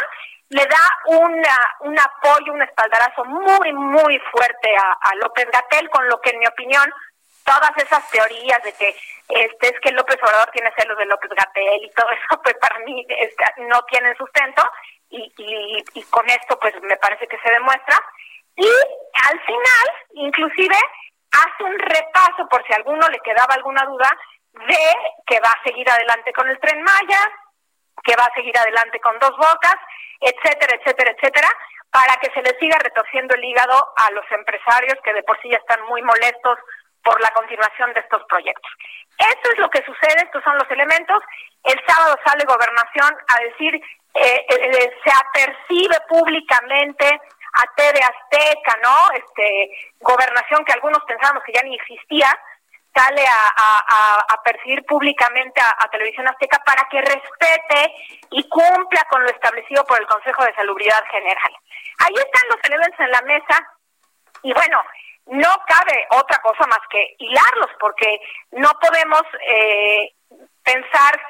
[0.51, 6.21] le da una, un apoyo, un espaldarazo muy, muy fuerte a, López Gatel, con lo
[6.21, 6.91] que en mi opinión
[7.45, 8.97] todas esas teorías de que
[9.29, 12.79] este es que López Obrador tiene celos de López Gatel y todo eso, pues para
[12.81, 14.63] mí este, no tienen sustento
[15.11, 17.99] y, y, y con esto pues me parece que se demuestra.
[18.57, 18.69] Y
[19.31, 20.77] al final, inclusive,
[21.31, 24.11] hace un repaso, por si a alguno le quedaba alguna duda,
[24.53, 24.95] de
[25.27, 27.21] que va a seguir adelante con el tren Maya,
[28.05, 29.77] que va a seguir adelante con dos bocas,
[30.21, 31.49] etcétera, etcétera, etcétera,
[31.91, 35.49] para que se le siga retorciendo el hígado a los empresarios que de por sí
[35.51, 36.59] ya están muy molestos
[37.03, 38.71] por la continuación de estos proyectos.
[39.19, 41.23] Esto es lo que sucede, estos son los elementos.
[41.65, 43.83] El sábado sale gobernación a decir, eh,
[44.15, 48.95] eh, eh se apercibe públicamente a TV Azteca, ¿no?
[49.15, 52.29] Este, gobernación que algunos pensábamos que ya ni existía,
[52.99, 57.95] sale a, a, percibir públicamente a, Televisión Azteca para que respete
[58.31, 61.53] y cumpla con lo establecido por el Consejo de Salubridad General.
[61.99, 63.69] Ahí están los elementos en la mesa
[64.43, 64.81] y bueno,
[65.27, 68.21] no cabe otra cosa más que hilarlos porque
[68.53, 70.13] no podemos eh,
[70.65, 71.21] pensar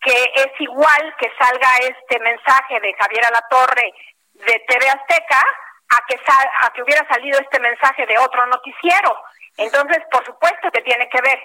[0.00, 3.92] que es igual que salga este mensaje de Javier Alatorre
[4.34, 5.42] de TV Azteca
[5.88, 6.20] a que,
[6.62, 9.16] a que hubiera salido este mensaje de otro noticiero.
[9.56, 11.38] Entonces, por supuesto que tiene que ver.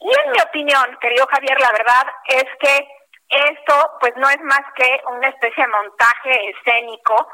[0.00, 2.88] Y en mi opinión, querido Javier, la verdad es que
[3.28, 7.28] esto pues no es más que una especie de montaje escénico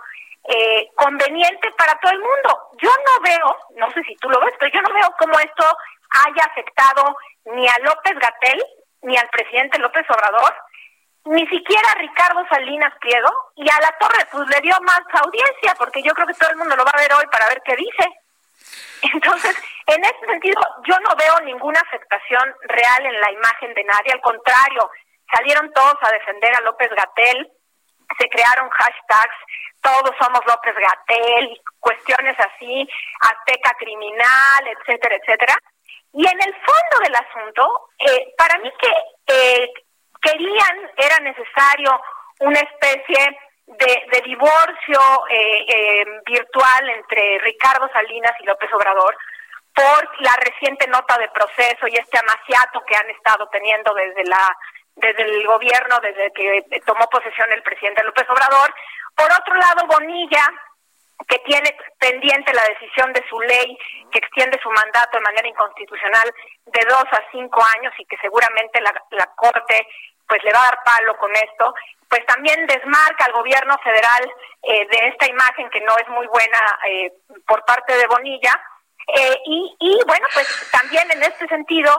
[0.45, 2.71] eh, conveniente para todo el mundo.
[2.81, 5.65] Yo no veo, no sé si tú lo ves, pero yo no veo cómo esto
[6.27, 8.63] haya afectado ni a López Gatel
[9.03, 10.55] ni al presidente López Obrador,
[11.27, 15.75] ni siquiera a Ricardo Salinas Pliego y a la Torre pues le dio más audiencia
[15.79, 17.77] porque yo creo que todo el mundo lo va a ver hoy para ver qué
[17.77, 18.05] dice.
[19.13, 24.13] Entonces, en ese sentido, yo no veo ninguna afectación real en la imagen de nadie,
[24.13, 24.91] al contrario,
[25.31, 27.51] salieron todos a defender a López Gatel,
[28.19, 29.37] se crearon hashtags,
[29.83, 32.89] todos somos López Gatel, cuestiones así,
[33.21, 35.55] azteca criminal, etcétera, etcétera.
[36.13, 38.93] Y en el fondo del asunto, eh, para mí que
[39.27, 39.71] eh,
[40.23, 42.01] querían, era necesario
[42.41, 45.01] una especie de, divorcio
[45.31, 49.17] eh, eh, virtual entre Ricardo Salinas y López Obrador
[49.75, 54.57] por la reciente nota de proceso y este amaciato que han estado teniendo desde la
[54.97, 58.73] desde el gobierno, desde que tomó posesión el presidente López Obrador.
[59.17, 60.47] Por otro lado, Bonilla,
[61.27, 63.77] que tiene pendiente la decisión de su ley
[64.13, 66.33] que extiende su mandato de manera inconstitucional
[66.67, 69.87] de dos a cinco años y que seguramente la, la Corte
[70.29, 71.75] pues le va a dar palo con esto,
[72.09, 74.33] pues también desmarca al gobierno federal
[74.63, 77.13] eh, de esta imagen que no es muy buena eh,
[77.47, 78.53] por parte de Bonilla.
[79.07, 81.93] Eh, y, y bueno, pues también en este sentido,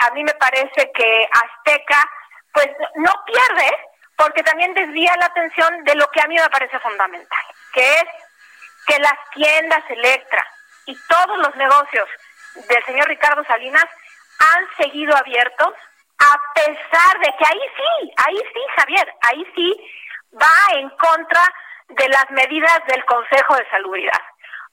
[0.00, 2.10] a mí me parece que Azteca
[2.52, 3.76] pues no pierde
[4.16, 8.04] porque también desvía la atención de lo que a mí me parece fundamental, que es
[8.86, 10.44] que las tiendas Electra
[10.86, 12.08] y todos los negocios
[12.68, 13.86] del señor Ricardo Salinas
[14.38, 15.74] han seguido abiertos
[16.18, 19.90] a pesar de que ahí sí, ahí sí, Javier, ahí sí
[20.34, 21.42] va en contra
[21.88, 24.20] de las medidas del Consejo de Salubridad.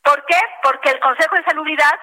[0.04, 0.40] ¿Por qué?
[0.64, 2.00] Porque el Consejo de Salubridad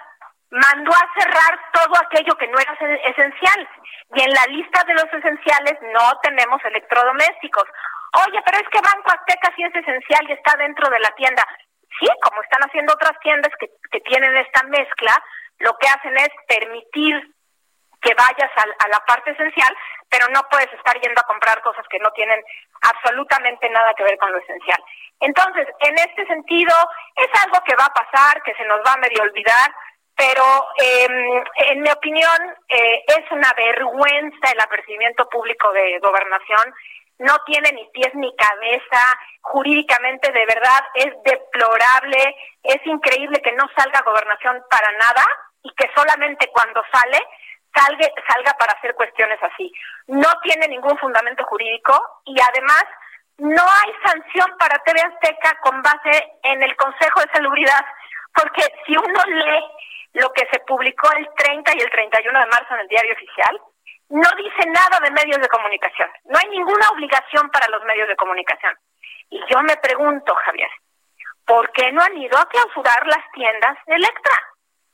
[0.51, 3.69] mandó a cerrar todo aquello que no era esencial.
[4.15, 7.65] Y en la lista de los esenciales no tenemos electrodomésticos.
[8.27, 11.47] Oye, pero es que Banco Azteca sí es esencial y está dentro de la tienda.
[11.99, 15.23] Sí, como están haciendo otras tiendas que, que tienen esta mezcla,
[15.59, 17.35] lo que hacen es permitir
[18.01, 19.77] que vayas a, la parte esencial,
[20.09, 22.43] pero no puedes estar yendo a comprar cosas que no tienen
[22.81, 24.83] absolutamente nada que ver con lo esencial.
[25.21, 26.75] Entonces, en este sentido,
[27.17, 29.71] es algo que va a pasar, que se nos va a medio olvidar,
[30.17, 30.45] pero
[30.77, 36.75] em, en mi opinión eh, es una vergüenza el apercibimiento público de gobernación.
[37.19, 43.65] No tiene ni pies ni cabeza, jurídicamente de verdad es deplorable, es increíble que no
[43.77, 45.25] salga gobernación para nada
[45.63, 47.19] y que solamente cuando sale
[47.75, 49.73] salga, salga para hacer cuestiones así.
[50.07, 52.85] No tiene ningún fundamento jurídico y además
[53.39, 57.85] no hay sanción para TV Azteca con base en el Consejo de Salubridad,
[58.35, 59.65] porque si uno lee
[60.13, 63.61] lo que se publicó el 30 y el 31 de marzo en el diario oficial,
[64.11, 66.11] no dice nada de medios de comunicación.
[66.25, 68.77] No hay ninguna obligación para los medios de comunicación.
[69.31, 70.71] Y yo me pregunto, Javier,
[71.47, 74.35] ¿por qué no han ido a clausurar las tiendas Electra?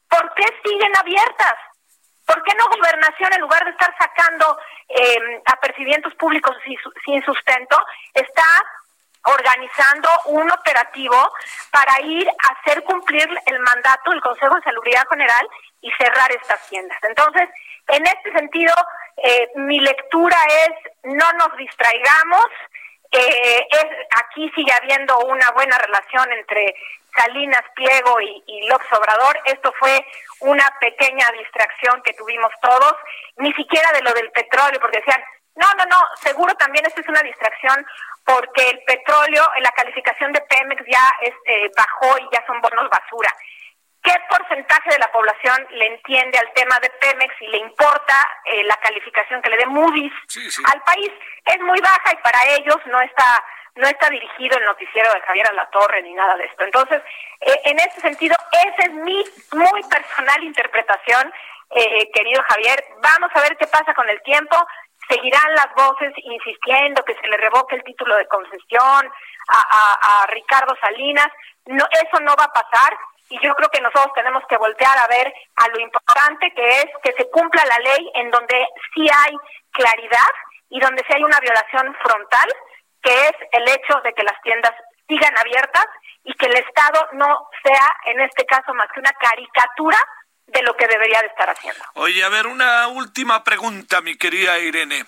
[0.09, 1.57] ¿Por qué siguen abiertas?
[2.27, 4.59] ¿Por qué no gobernación, en lugar de estar sacando
[4.89, 6.57] eh, apercibimientos públicos
[7.05, 7.79] sin sustento,
[8.13, 8.45] está
[9.23, 11.17] organizando un operativo
[11.71, 15.49] para ir a hacer cumplir el mandato del Consejo de Salubridad General
[15.81, 16.99] y cerrar estas tiendas?
[17.03, 17.49] Entonces,
[17.89, 18.75] en este sentido,
[19.17, 20.37] eh, mi lectura
[20.67, 22.47] es no nos distraigamos.
[23.13, 23.67] Eh,
[24.25, 26.75] aquí sigue habiendo una buena relación entre
[27.17, 29.39] Salinas, Pliego y, y López Obrador.
[29.45, 30.05] Esto fue
[30.41, 32.95] una pequeña distracción que tuvimos todos,
[33.37, 35.23] ni siquiera de lo del petróleo, porque decían,
[35.57, 37.87] no, no, no, seguro también esto es una distracción
[38.25, 42.61] porque el petróleo en la calificación de Pemex ya es, eh, bajó y ya son
[42.61, 43.35] bonos basura.
[44.03, 48.63] ¿Qué porcentaje de la población le entiende al tema de Pemex y le importa eh,
[48.65, 50.13] la calificación que le dé Moody's
[50.73, 51.11] al país?
[51.45, 53.45] Es muy baja y para ellos no está
[53.77, 56.65] no está dirigido el noticiero de Javier Alatorre ni nada de esto.
[56.65, 57.03] Entonces,
[57.41, 61.33] eh, en ese sentido, esa es mi muy personal interpretación,
[61.71, 62.85] eh, querido Javier.
[63.03, 64.57] Vamos a ver qué pasa con el tiempo.
[65.09, 69.11] Seguirán las voces insistiendo que se le revoque el título de concesión
[69.49, 71.29] a, a Ricardo Salinas.
[71.67, 72.97] No, eso no va a pasar
[73.29, 76.87] y yo creo que nosotros tenemos que voltear a ver a lo importante que es
[77.03, 79.35] que se cumpla la ley en donde sí hay
[79.73, 80.31] claridad
[80.71, 82.49] y donde sí hay una violación frontal,
[83.07, 84.73] que es el hecho de que las tiendas
[85.07, 85.87] sigan abiertas
[86.25, 89.99] y que el Estado no sea, en este caso, más que una caricatura
[90.49, 91.81] de lo que debería de estar haciendo.
[91.95, 95.07] Oye, a ver, una última pregunta, mi querida Irene.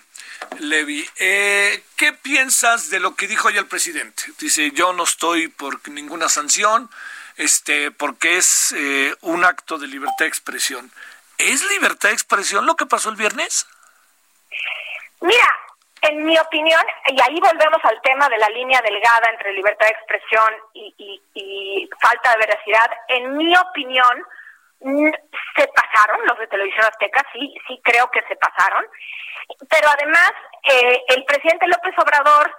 [0.59, 4.23] Levi, eh, ¿qué piensas de lo que dijo hoy el presidente?
[4.39, 6.89] Dice, yo no estoy por ninguna sanción,
[7.35, 10.89] este, porque es eh, un acto de libertad de expresión.
[11.37, 13.67] ¿Es libertad de expresión lo que pasó el viernes?
[15.21, 15.59] Mira,
[16.01, 19.93] en mi opinión, y ahí volvemos al tema de la línea delgada entre libertad de
[19.93, 24.25] expresión y, y falta de veracidad, en mi opinión,
[25.55, 28.85] se pasaron los de Televisión Azteca, sí, sí creo que se pasaron,
[29.69, 30.31] pero además
[30.63, 32.55] eh, el presidente López Obrador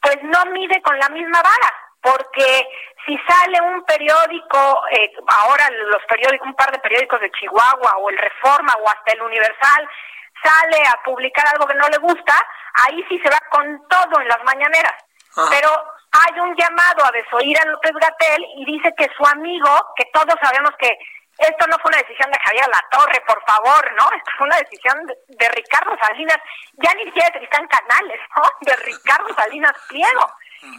[0.00, 2.68] pues no mide con la misma vara porque
[3.06, 8.10] si sale un periódico, eh, ahora los periódicos, un par de periódicos de Chihuahua o
[8.10, 9.88] el Reforma o hasta el Universal,
[10.42, 12.34] sale a publicar algo que no le gusta,
[12.86, 14.94] ahí sí se va con todo en las mañaneras.
[15.50, 15.70] Pero
[16.12, 20.34] hay un llamado a desoír a López Gatel y dice que su amigo, que todos
[20.42, 20.90] sabemos que
[21.38, 24.04] esto no fue una decisión de Javier La Torre, por favor, ¿no?
[24.16, 26.36] Esto fue una decisión de, Ricardo Salinas,
[26.74, 28.42] ya ni siquiera de Cristán Canales, ¿no?
[28.60, 30.26] De Ricardo Salinas Pliego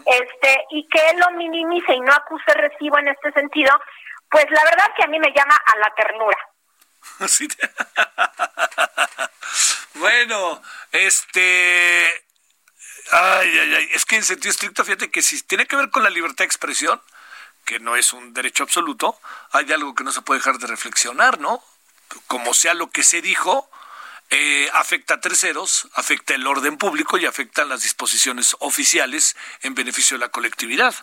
[0.06, 3.71] este y que él lo minimice y no acuse recibo en este sentido,
[4.30, 6.38] pues la verdad que a mí me llama a la ternura.
[9.96, 10.62] bueno,
[10.92, 12.24] este...
[13.12, 13.89] Ay.
[13.94, 16.46] Es que en sentido estricto, fíjate que si tiene que ver con la libertad de
[16.46, 17.02] expresión,
[17.66, 19.20] que no es un derecho absoluto,
[19.52, 21.63] hay algo que no se puede dejar de reflexionar, ¿no?
[22.28, 23.70] Como sea lo que se dijo,
[24.30, 30.18] eh, afecta a terceros, afecta el orden público y afecta las disposiciones oficiales en beneficio
[30.18, 30.96] de la colectividad.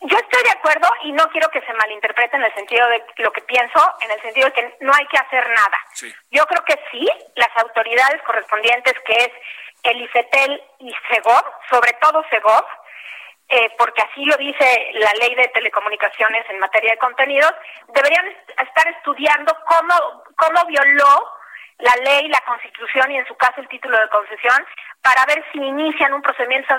[0.00, 3.32] Yo estoy de acuerdo y no quiero que se malinterprete en el sentido de lo
[3.32, 5.78] que pienso, en el sentido de que no hay que hacer nada.
[6.30, 9.30] Yo creo que sí, las autoridades correspondientes, que es
[9.82, 12.64] el IFETEL y SEGOV, sobre todo SEGOV,
[13.48, 17.52] eh, porque así lo dice la ley de telecomunicaciones en materia de contenidos,
[17.88, 18.26] deberían
[18.58, 21.30] estar estudiando cómo, cómo violó
[21.78, 24.64] la ley, la constitución y en su caso el título de concesión
[25.02, 26.74] para ver si inician un procedimiento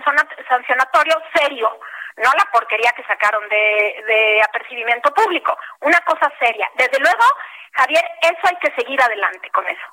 [0.49, 1.79] sancionatorio serio,
[2.17, 6.69] no la porquería que sacaron de, de apercibimiento público, una cosa seria.
[6.75, 7.23] Desde luego,
[7.73, 9.85] Javier, eso hay que seguir adelante con eso.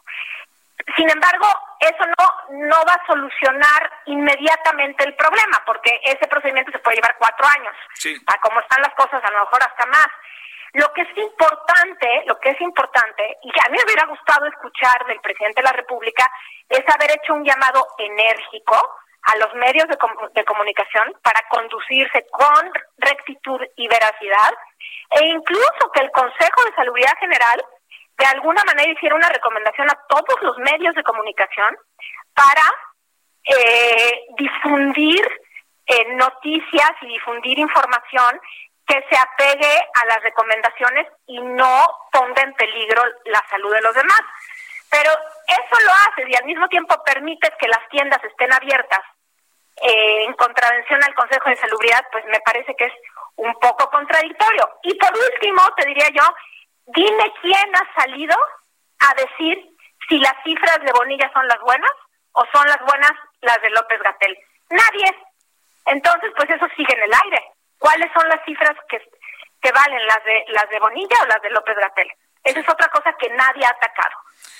[0.96, 1.46] Sin embargo,
[1.78, 7.16] eso no, no va a solucionar inmediatamente el problema, porque ese procedimiento se puede llevar
[7.18, 7.74] cuatro años.
[7.94, 8.16] Sí.
[8.26, 10.08] A como están las cosas, a lo mejor hasta más.
[10.74, 14.46] Lo que es importante, lo que es importante, y que a mí me hubiera gustado
[14.46, 16.26] escuchar del presidente de la República,
[16.68, 19.96] es haber hecho un llamado enérgico a los medios de,
[20.34, 24.52] de comunicación para conducirse con rectitud y veracidad,
[25.10, 27.62] e incluso que el Consejo de Salubridad General
[28.18, 31.76] de alguna manera hiciera una recomendación a todos los medios de comunicación
[32.34, 32.62] para
[33.44, 35.26] eh, difundir
[35.86, 38.40] eh, noticias y difundir información
[38.86, 43.94] que se apegue a las recomendaciones y no ponga en peligro la salud de los
[43.94, 44.20] demás.
[44.90, 49.00] Pero eso lo haces y al mismo tiempo permites que las tiendas estén abiertas
[49.76, 52.92] eh, en contravención al Consejo de Salubridad, pues me parece que es
[53.36, 54.68] un poco contradictorio.
[54.82, 56.24] Y por último, te diría yo,
[56.86, 58.36] dime quién ha salido
[58.98, 59.70] a decir
[60.08, 61.92] si las cifras de Bonilla son las buenas
[62.32, 64.38] o son las buenas las de López Gatel.
[64.70, 65.16] Nadie.
[65.86, 67.52] Entonces, pues eso sigue en el aire
[67.82, 68.98] cuáles son las cifras que,
[69.60, 72.08] que valen, las de, las de Bonilla o las de López Gatel.
[72.44, 74.16] Esa es otra cosa que nadie ha atacado,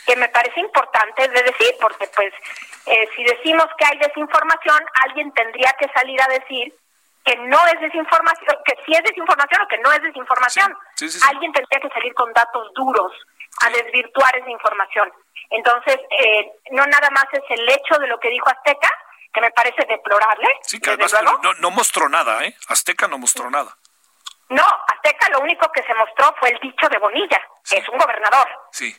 [0.07, 2.33] que me parece importante de decir, porque pues
[2.87, 6.74] eh, si decimos que hay desinformación, alguien tendría que salir a decir
[7.24, 10.76] que no es desinformación, que sí es desinformación o que no es desinformación.
[11.28, 13.12] alguien tendría que salir con datos duros
[13.64, 15.12] a desvirtuar esa información.
[15.51, 18.91] Entonces, eh, no nada más es el hecho de lo que dijo Azteca,
[19.33, 20.49] que me parece deplorable.
[20.62, 21.14] Sí, que además
[21.61, 22.57] no, mostró nada, ¿eh?
[22.68, 23.76] Azteca no mostró nada.
[24.49, 27.99] No, Azteca lo único que se mostró fue el dicho de Bonilla, que es un
[27.99, 28.49] gobernador.
[28.72, 28.95] Sí.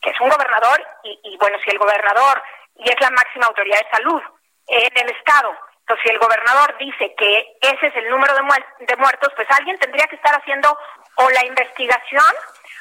[0.00, 2.42] Que es un gobernador y, y bueno, si el gobernador,
[2.76, 4.22] y es la máxima autoridad de salud
[4.66, 8.96] en el Estado, entonces si el gobernador dice que ese es el número de, de
[8.96, 10.76] muertos, pues alguien tendría que estar haciendo
[11.16, 12.34] o la investigación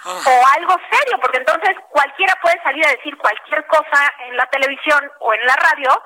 [0.06, 0.22] ah.
[0.26, 5.12] o algo serio, porque entonces cualquiera puede salir a decir cualquier cosa en la televisión
[5.20, 6.04] o en la radio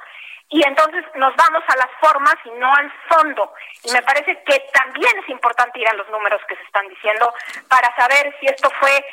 [0.50, 3.54] y entonces nos vamos a las formas y no al fondo.
[3.84, 7.34] Y me parece que también es importante ir a los números que se están diciendo
[7.68, 9.06] para saber si esto fue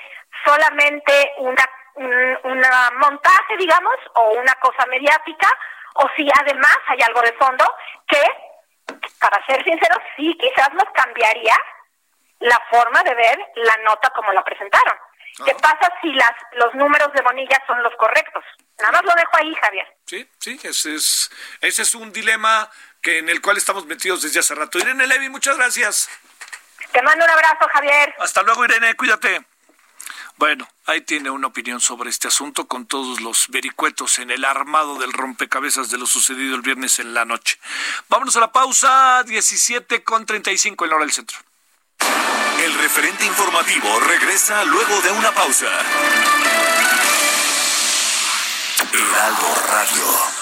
[0.45, 1.65] solamente una,
[1.97, 5.49] una montaje, digamos, o una cosa mediática,
[5.95, 7.65] o si además hay algo de fondo
[8.07, 8.23] que,
[9.19, 11.57] para ser sinceros, sí quizás nos cambiaría
[12.41, 14.97] la forma de ver la nota como la presentaron.
[15.45, 18.45] ¿Qué pasa si las, los números de Bonilla son los correctos?
[18.79, 19.97] Nada más lo dejo ahí, Javier.
[20.05, 21.31] Sí, sí, ese es,
[21.61, 22.69] ese es un dilema
[23.01, 24.79] que en el cual estamos metidos desde hace rato.
[24.79, 26.11] Irene Levi, muchas gracias.
[26.93, 28.15] Te mando un abrazo, Javier.
[28.19, 29.43] Hasta luego, Irene, cuídate.
[30.43, 34.99] Bueno, ahí tiene una opinión sobre este asunto con todos los vericuetos en el armado
[34.99, 37.61] del rompecabezas de lo sucedido el viernes en la noche.
[38.09, 41.39] Vámonos a la pausa, 17 con 35 en la hora del centro.
[42.61, 45.69] El referente informativo regresa luego de una pausa.
[48.93, 50.42] Heraldo Radio.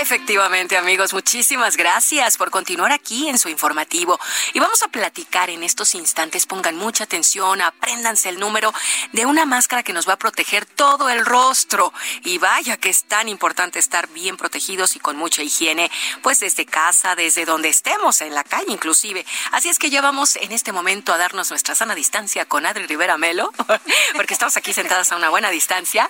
[0.00, 4.18] Efectivamente, amigos, muchísimas gracias por continuar aquí en su informativo.
[4.54, 6.46] Y vamos a platicar en estos instantes.
[6.46, 8.72] Pongan mucha atención, apréndanse el número
[9.12, 11.92] de una máscara que nos va a proteger todo el rostro.
[12.24, 15.90] Y vaya que es tan importante estar bien protegidos y con mucha higiene,
[16.22, 19.26] pues desde casa, desde donde estemos, en la calle inclusive.
[19.52, 22.86] Así es que ya vamos en este momento a darnos nuestra sana distancia con Adri
[22.86, 23.52] Rivera Melo,
[24.16, 26.08] porque estamos aquí sentadas a una buena distancia.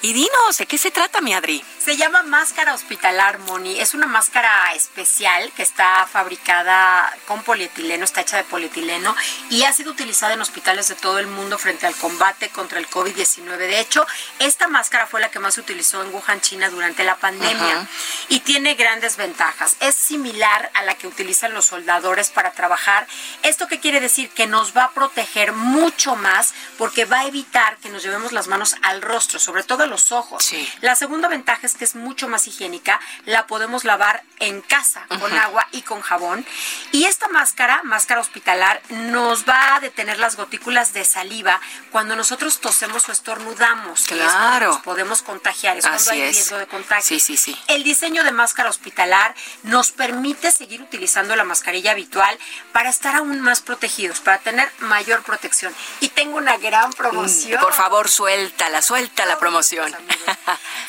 [0.00, 1.64] Y dinos, ¿de qué se trata, mi Adri?
[1.84, 3.31] Se llama máscara hospitalar
[3.78, 9.14] es una máscara especial que está fabricada con polietileno, está hecha de polietileno
[9.50, 12.88] y ha sido utilizada en hospitales de todo el mundo frente al combate contra el
[12.88, 13.56] COVID-19.
[13.56, 14.06] De hecho,
[14.38, 17.88] esta máscara fue la que más se utilizó en Wuhan, China durante la pandemia
[18.28, 19.76] y tiene grandes ventajas.
[19.80, 23.06] Es similar a la que utilizan los soldadores para trabajar.
[23.42, 24.30] ¿Esto qué quiere decir?
[24.30, 28.46] Que nos va a proteger mucho más porque va a evitar que nos llevemos las
[28.46, 30.52] manos al rostro, sobre todo a los ojos.
[30.80, 35.32] La segunda ventaja es que es mucho más higiénica la podemos lavar en casa con
[35.38, 36.44] agua y con jabón.
[36.90, 41.60] Y esta máscara, máscara hospitalar, nos va a detener las gotículas de saliva
[41.92, 44.06] cuando nosotros tosemos o estornudamos.
[44.06, 44.80] Claro.
[44.84, 47.04] podemos contagiar, es cuando hay riesgo de contagio.
[47.04, 47.56] Sí, sí, sí.
[47.68, 52.36] El diseño de máscara hospitalar nos permite seguir utilizando la mascarilla habitual
[52.72, 55.72] para estar aún más protegidos, para tener mayor protección.
[56.00, 57.60] Y tengo una gran promoción.
[57.60, 59.94] por favor, suéltala, suelta la promoción.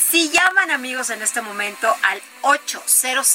[0.10, 3.26] si llaman amigos en este momento al 800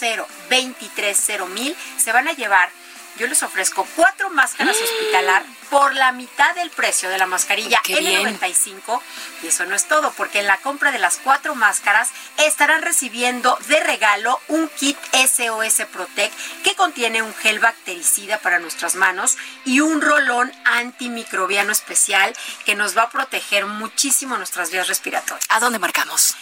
[0.50, 2.70] 230 se van a llevar
[3.18, 4.84] yo les ofrezco cuatro máscaras mm.
[4.84, 9.00] hospitalar por la mitad del precio de la mascarilla N95.
[9.42, 13.58] Y eso no es todo, porque en la compra de las cuatro máscaras estarán recibiendo
[13.66, 16.32] de regalo un kit SOS Protect
[16.62, 22.34] que contiene un gel bactericida para nuestras manos y un rolón antimicrobiano especial
[22.64, 25.44] que nos va a proteger muchísimo nuestras vías respiratorias.
[25.50, 26.36] ¿A dónde marcamos?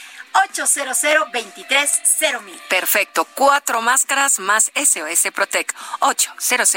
[0.45, 2.61] 800 mil.
[2.69, 3.25] Perfecto.
[3.35, 5.77] Cuatro máscaras más SOS Protect.
[6.01, 6.75] 800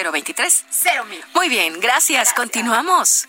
[1.08, 1.26] mil.
[1.34, 2.34] Muy bien, gracias.
[2.34, 3.28] Continuamos.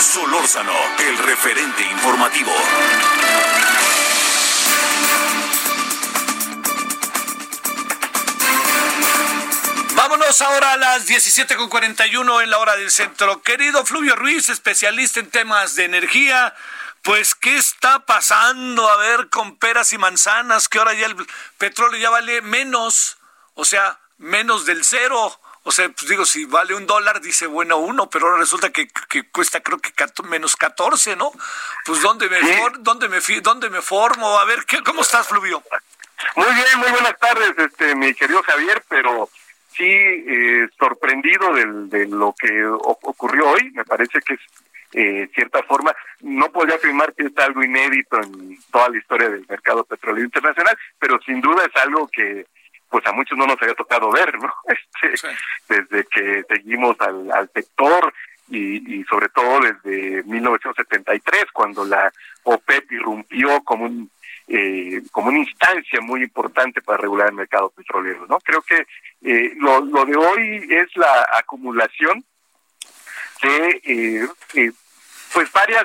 [0.00, 2.52] Solórzano, el referente informativo.
[10.10, 13.42] Vámonos ahora a las 17.41 en la hora del centro.
[13.42, 16.52] Querido Fluvio Ruiz, especialista en temas de energía,
[17.02, 18.90] pues ¿qué está pasando?
[18.90, 21.14] A ver, con peras y manzanas, que ahora ya el
[21.58, 23.18] petróleo ya vale menos,
[23.54, 25.40] o sea, menos del cero.
[25.62, 28.88] O sea, pues digo, si vale un dólar, dice, bueno, uno, pero ahora resulta que,
[29.30, 29.92] cuesta creo que
[30.24, 31.30] menos 14, ¿no?
[31.84, 32.40] Pues ¿dónde me,
[32.80, 34.40] dónde me, dónde me formo?
[34.40, 35.62] A ver, ¿qué, ¿cómo estás, Fluvio?
[36.34, 39.30] Muy bien, muy buenas tardes, este, mi querido Javier, pero
[39.80, 43.70] sí eh, sorprendido de lo que ocurrió hoy.
[43.72, 44.40] Me parece que es,
[44.92, 49.46] eh, cierta forma, no podría afirmar que es algo inédito en toda la historia del
[49.48, 52.46] mercado petrolero internacional, pero sin duda es algo que
[52.90, 54.52] pues a muchos no nos había tocado ver, ¿no?
[54.68, 55.28] Este,
[55.68, 58.12] Desde que seguimos al, al sector
[58.48, 62.12] y, y sobre todo desde 1973, cuando la
[62.42, 64.10] OPEP irrumpió como un
[64.52, 68.26] eh, como una instancia muy importante para regular el mercado petrolero.
[68.26, 68.84] no Creo que
[69.22, 72.24] eh, lo, lo de hoy es la acumulación
[73.42, 74.72] de eh,
[75.32, 75.84] pues varias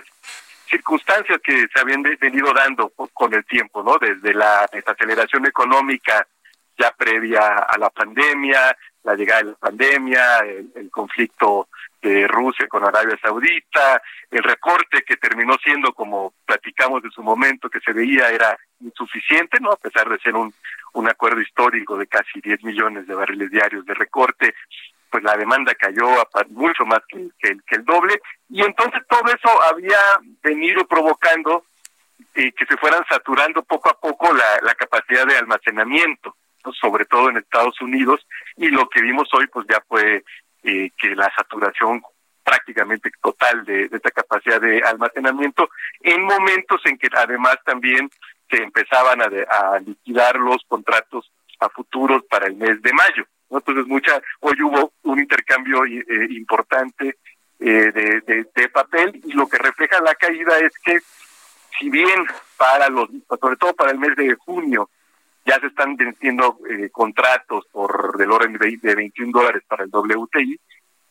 [0.68, 3.98] circunstancias que se habían venido dando con el tiempo, ¿no?
[4.00, 6.28] Desde la desaceleración económica
[6.76, 8.76] ya previa a la pandemia,
[9.06, 11.70] la llegada de la pandemia, el, conflicto
[12.02, 14.02] de Rusia con Arabia Saudita,
[14.32, 19.60] el recorte que terminó siendo, como platicamos de su momento, que se veía era insuficiente,
[19.60, 19.72] ¿no?
[19.72, 20.54] A pesar de ser un,
[20.94, 24.56] un acuerdo histórico de casi 10 millones de barriles diarios de recorte,
[25.10, 29.64] pues la demanda cayó a mucho más que, que, el doble, y entonces todo eso
[29.72, 30.00] había
[30.44, 31.66] venido provocando
[32.34, 36.36] eh, que se fueran saturando poco a poco la, la capacidad de almacenamiento
[36.74, 38.26] sobre todo en Estados Unidos,
[38.58, 40.24] y lo que vimos hoy pues ya fue
[40.64, 42.02] eh, que la saturación
[42.44, 45.70] prácticamente total de, esta capacidad de almacenamiento
[46.02, 48.10] en momentos en que además también
[48.50, 53.26] se empezaban a, liquidar los contratos a futuros para el mes de mayo.
[53.50, 57.18] Entonces, mucha hoy hubo un intercambio eh, importante
[57.60, 61.00] eh, de, de, papel y lo que refleja la caída es que
[61.80, 62.26] si bien
[62.58, 64.90] para los, sobre todo para el mes de junio,
[65.46, 69.90] ya se están venciendo eh, contratos por del orden de, de 21 dólares para el
[69.92, 70.60] WTI.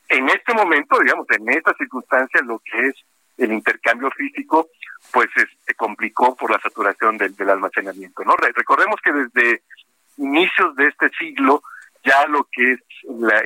[0.09, 2.95] En este momento, digamos, en estas circunstancias, lo que es
[3.39, 4.69] el intercambio físico,
[5.13, 5.29] pues
[5.67, 8.23] se complicó por la saturación del, almacenamiento.
[8.55, 9.63] Recordemos que desde
[10.17, 11.63] inicios de este siglo,
[12.05, 12.81] ya lo que es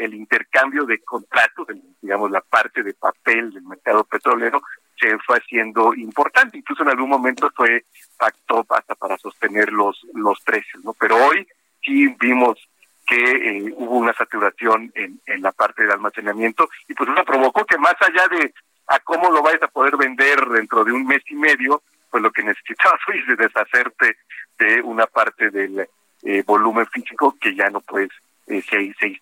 [0.01, 1.69] el intercambio de contratos,
[2.01, 4.63] digamos, la parte de papel del mercado petrolero,
[4.99, 6.59] se fue haciendo importante.
[6.59, 7.85] Incluso en algún momento fue
[8.17, 10.95] pacto hasta para sostener los, los precios, ¿no?
[10.95, 11.47] Pero hoy
[11.83, 12.59] sí vimos
[13.07, 17.65] que eh, hubo una saturación en, en la parte de almacenamiento y pues eso provocó
[17.65, 18.53] que más allá de
[18.89, 22.31] a cómo lo vais a poder vender dentro de un mes y medio, pues lo
[22.31, 24.17] que necesitabas hoy es deshacerte
[24.59, 25.89] de una parte del
[26.23, 28.11] eh, volumen físico que ya no puedes
[28.47, 28.63] eh,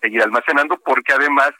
[0.01, 1.51] seguir almacenando porque además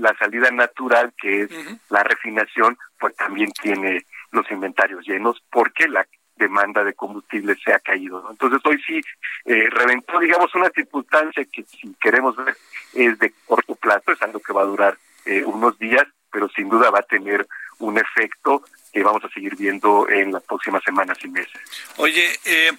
[0.00, 1.50] la salida natural que es
[1.90, 6.06] la refinación pues también tiene los inventarios llenos porque la
[6.36, 8.24] demanda de combustible se ha caído.
[8.30, 9.00] Entonces hoy sí
[9.44, 12.56] eh, reventó, digamos, una circunstancia que si queremos ver
[12.94, 16.68] es de corto plazo, es algo que va a durar eh, unos días, pero sin
[16.68, 17.46] duda va a tener
[17.80, 18.62] un efecto
[18.92, 21.60] que vamos a seguir viendo en las próximas semanas y meses.
[21.96, 22.72] Oye, eh,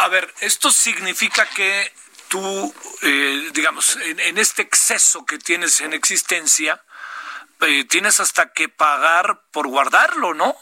[0.00, 1.90] a ver, esto significa que
[2.28, 6.80] tú, eh, digamos, en, este exceso que tienes en existencia,
[7.60, 10.54] eh, tienes hasta que pagar por guardarlo, ¿no?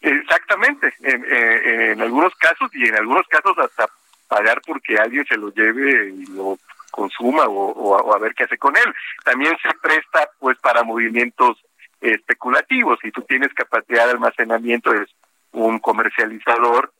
[0.00, 3.88] Exactamente, en, algunos casos y en algunos casos hasta
[4.28, 6.58] pagar porque alguien se lo lleve y lo
[6.90, 8.94] consuma o, a ver qué hace con él.
[9.24, 11.58] También se presta pues para movimientos
[12.00, 12.98] especulativos.
[13.02, 15.08] Si tú tienes capacidad de almacenamiento, es
[15.52, 16.92] un comercializador,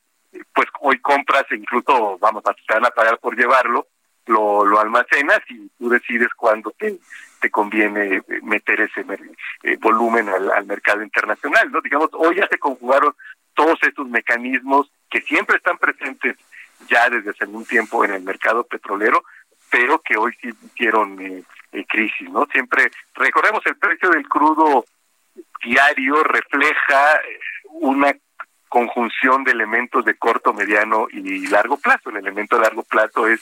[0.53, 3.87] pues hoy compras e incluso, vamos, a te van a pagar por llevarlo,
[4.27, 6.99] lo, lo almacenas y tú decides cuándo te,
[7.51, 9.05] conviene meter ese
[9.63, 11.79] eh, volumen al, mercado internacional, ¿no?
[11.81, 13.15] Digamos, hoy ya se conjugaron
[13.53, 16.35] todos estos mecanismos que siempre están presentes
[16.89, 19.23] ya desde hace algún tiempo en el mercado petrolero,
[19.71, 22.45] pero que hoy sí hicieron eh, eh, crisis, ¿no?
[22.51, 24.85] Siempre, recordemos, el precio del crudo
[25.63, 27.21] diario refleja
[27.69, 28.13] una
[28.69, 32.09] conjunción de elementos de corto, mediano y largo plazo.
[32.09, 33.41] El elemento de largo plazo es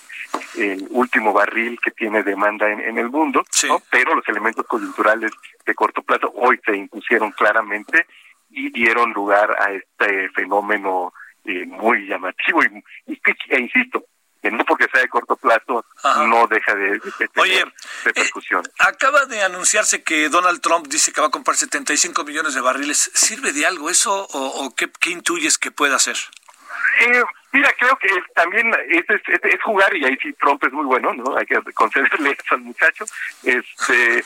[0.58, 3.44] el último barril que tiene demanda en, el mundo,
[3.90, 5.32] pero los elementos coyunturales
[5.66, 8.06] de corto plazo hoy se impusieron claramente
[8.50, 11.14] y dieron lugar a este fenómeno
[11.44, 14.06] eh, muy llamativo y, y, e insisto,
[14.46, 15.84] que no porque sea de corto plazo
[16.28, 17.66] no deja de, tener Oye,
[18.04, 18.64] repercusión.
[18.64, 22.62] Eh, acaba de anunciarse que Donald Trump dice que va a comprar 75 millones de
[22.62, 23.10] barriles.
[23.16, 26.16] ¿Sirve de algo eso o, qué, intuyes que puede hacer?
[27.00, 27.24] Eh,
[27.54, 31.36] mira, creo que también es, es, jugar y ahí sí Trump es muy bueno, ¿no?
[31.36, 33.06] Hay que concederle eso al muchacho.
[33.42, 34.24] Este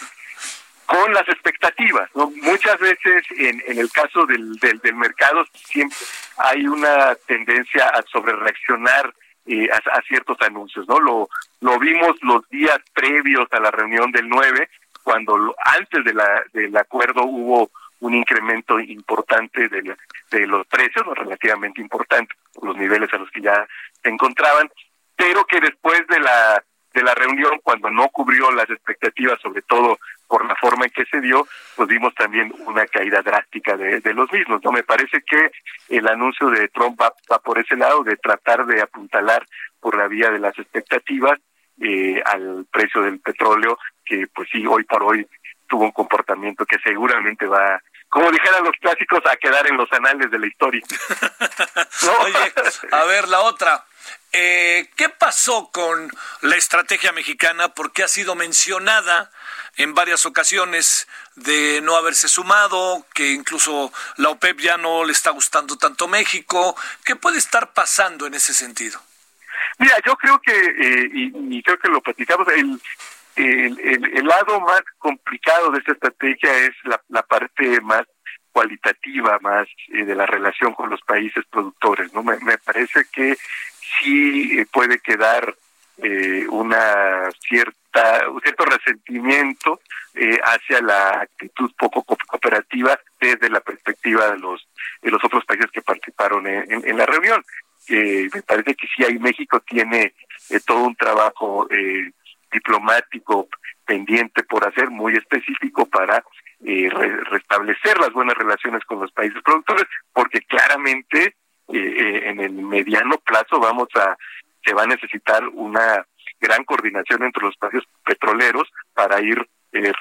[0.85, 2.09] con las expectativas.
[2.15, 2.31] ¿no?
[2.41, 5.95] Muchas veces en, en el caso del, del, del mercado siempre
[6.37, 9.13] hay una tendencia a sobrereaccionar
[9.51, 10.99] eh, a, ciertos anuncios, ¿no?
[10.99, 11.27] Lo,
[11.61, 14.69] lo vimos los días previos a la reunión del 9,
[15.03, 17.71] cuando antes de la, del acuerdo hubo
[18.01, 19.95] un incremento importante de,
[20.29, 21.15] de los precios, ¿no?
[21.15, 23.67] relativamente importante, los niveles a los que ya
[24.03, 24.69] se encontraban,
[25.15, 29.99] pero que después de la de la reunión, cuando no cubrió las expectativas, sobre todo
[30.27, 34.13] por la forma en que se dio, pues vimos también una caída drástica de, de
[34.13, 34.61] los mismos.
[34.63, 35.51] No me parece que
[35.89, 39.45] el anuncio de Trump va, por ese lado de tratar de apuntalar
[39.79, 41.39] por la vía de las expectativas
[41.81, 45.25] eh, al precio del petróleo, que pues sí, hoy por hoy
[45.67, 50.31] tuvo un comportamiento que seguramente va como dijeran los clásicos, a quedar en los anales
[50.31, 50.81] de la historia.
[52.23, 52.53] Oye,
[52.91, 53.85] a ver, la otra.
[54.31, 56.11] Eh, ¿qué pasó con
[56.41, 57.69] la estrategia mexicana?
[57.69, 59.31] Porque ha sido mencionada
[59.77, 65.31] en varias ocasiones de no haberse sumado, que incluso la OPEP ya no le está
[65.31, 66.75] gustando tanto México.
[67.05, 69.01] ¿Qué puede estar pasando en ese sentido?
[69.77, 72.81] Mira, yo creo que, eh, y, creo que lo platicamos, el,
[73.39, 78.03] el, lado más complicado de esta estrategia es la, parte más
[78.51, 82.13] cualitativa, más eh, de la relación con los países productores.
[82.13, 83.37] no Me, parece que
[83.99, 85.55] sí eh, puede quedar
[86.49, 89.81] una cierta un cierto resentimiento
[90.43, 94.65] hacia la actitud poco cooperativa desde la perspectiva de los
[95.01, 97.43] de los otros países que participaron en la reunión.
[97.89, 100.13] Me parece que sí, ahí México tiene
[100.49, 102.11] eh, todo un trabajo eh,
[102.51, 103.49] diplomático
[103.85, 106.23] pendiente por hacer, muy específico para
[106.65, 106.89] eh,
[107.29, 111.35] restablecer las buenas relaciones con los países productores, porque claramente
[111.71, 114.17] en el mediano plazo vamos a,
[114.65, 116.05] se va a necesitar una
[116.39, 119.45] gran coordinación entre los países petroleros para ir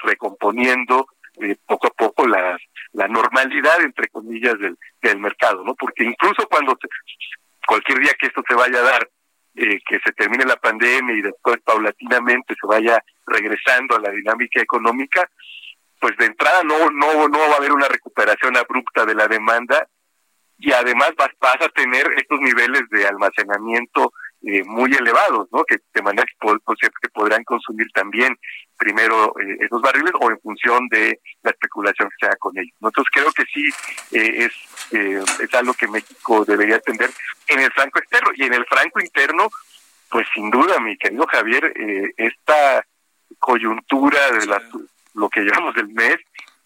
[0.02, 1.08] recomponiendo
[1.66, 2.58] poco a poco la,
[2.92, 5.74] la normalidad, entre comillas, del, del mercado, ¿no?
[5.74, 6.76] Porque incluso cuando
[7.66, 9.10] cualquier día que esto se vaya a dar,
[9.54, 14.60] eh, que se termine la pandemia y después paulatinamente se vaya regresando a la dinámica
[14.60, 15.28] económica,
[16.00, 19.88] pues de entrada no no no va a haber una recuperación abrupta de la demanda
[20.58, 25.64] y además vas, vas a tener estos niveles de almacenamiento eh, muy elevados, ¿no?
[25.64, 28.36] Que de manera que, que podrán consumir también
[28.76, 32.74] primero eh, esos barriles o en función de la especulación que se haga con ellos.
[32.80, 33.64] Entonces creo que sí
[34.12, 34.52] eh, es
[34.90, 37.10] es algo que México debería atender
[37.48, 39.48] en el franco externo y en el franco interno,
[40.08, 41.74] pues sin duda, mi querido Javier,
[42.16, 42.86] esta
[43.38, 44.62] coyuntura de la,
[45.14, 46.16] lo que llamamos del mes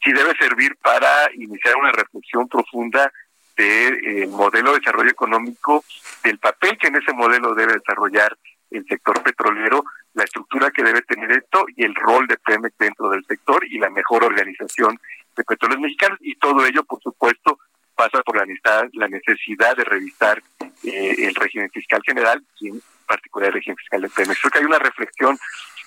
[0.05, 3.11] sí debe servir para iniciar una reflexión profunda
[3.57, 5.85] del modelo de desarrollo económico,
[6.25, 8.37] del papel que en ese modelo debe desarrollar
[8.71, 9.85] el sector petrolero,
[10.15, 13.79] la estructura que debe tener esto y el rol de Pemex dentro del sector y
[13.79, 14.99] la mejor organización
[15.37, 17.59] de petróleos mexicanos y todo ello, por supuesto,
[17.95, 20.43] pasa por la necesidad, la necesidad de revisar
[20.83, 24.41] eh, el régimen fiscal general y en particular el régimen fiscal de Pemex.
[24.41, 25.39] Creo que hay una reflexión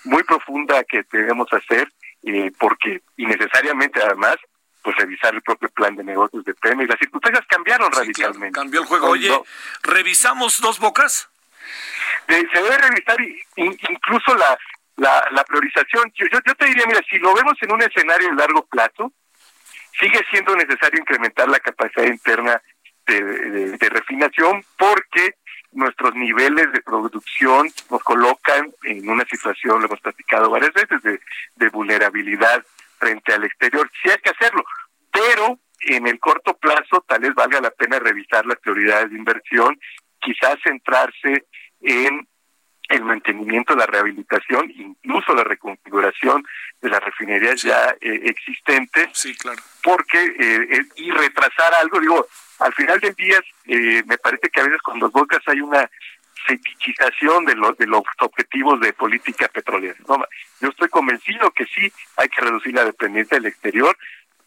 [0.04, 1.92] muy profunda que debemos hacer
[2.22, 4.36] eh, porque innecesariamente además
[4.86, 6.88] pues revisar el propio plan de negocios de Pemex.
[6.88, 8.56] Las circunstancias cambiaron radicalmente.
[8.56, 9.08] cambió el juego.
[9.08, 9.36] Oye,
[9.82, 11.28] ¿revisamos dos bocas?
[12.28, 13.16] se debe revisar
[13.56, 16.12] incluso la, la, priorización.
[16.14, 19.12] Yo, yo, te diría, mira, si lo vemos en un escenario de largo plazo,
[19.98, 22.62] sigue siendo necesario incrementar la capacidad interna
[23.08, 25.34] de, de, refinación porque
[25.72, 31.20] nuestros niveles de producción nos colocan en una situación, lo hemos platicado varias veces, de,
[31.56, 32.64] de vulnerabilidad
[32.98, 33.90] frente al exterior.
[34.02, 34.64] Sí hay que hacerlo,
[35.12, 39.78] pero en el corto plazo tal vez valga la pena revisar las prioridades de inversión,
[40.20, 41.46] quizás centrarse
[41.80, 42.26] en
[42.88, 46.44] el mantenimiento, la rehabilitación, incluso la reconfiguración
[46.80, 49.08] de las refinerías ya eh, existentes.
[49.12, 49.60] Sí, claro.
[49.82, 52.26] Porque, eh, y retrasar algo, digo,
[52.60, 55.90] al final del día, eh, me parece que a veces con los bocas hay una
[56.46, 59.96] fetichización de los de los objetivos de política petrolera.
[60.08, 60.24] ¿no?
[60.60, 63.96] Yo estoy convencido que sí hay que reducir la dependencia del exterior,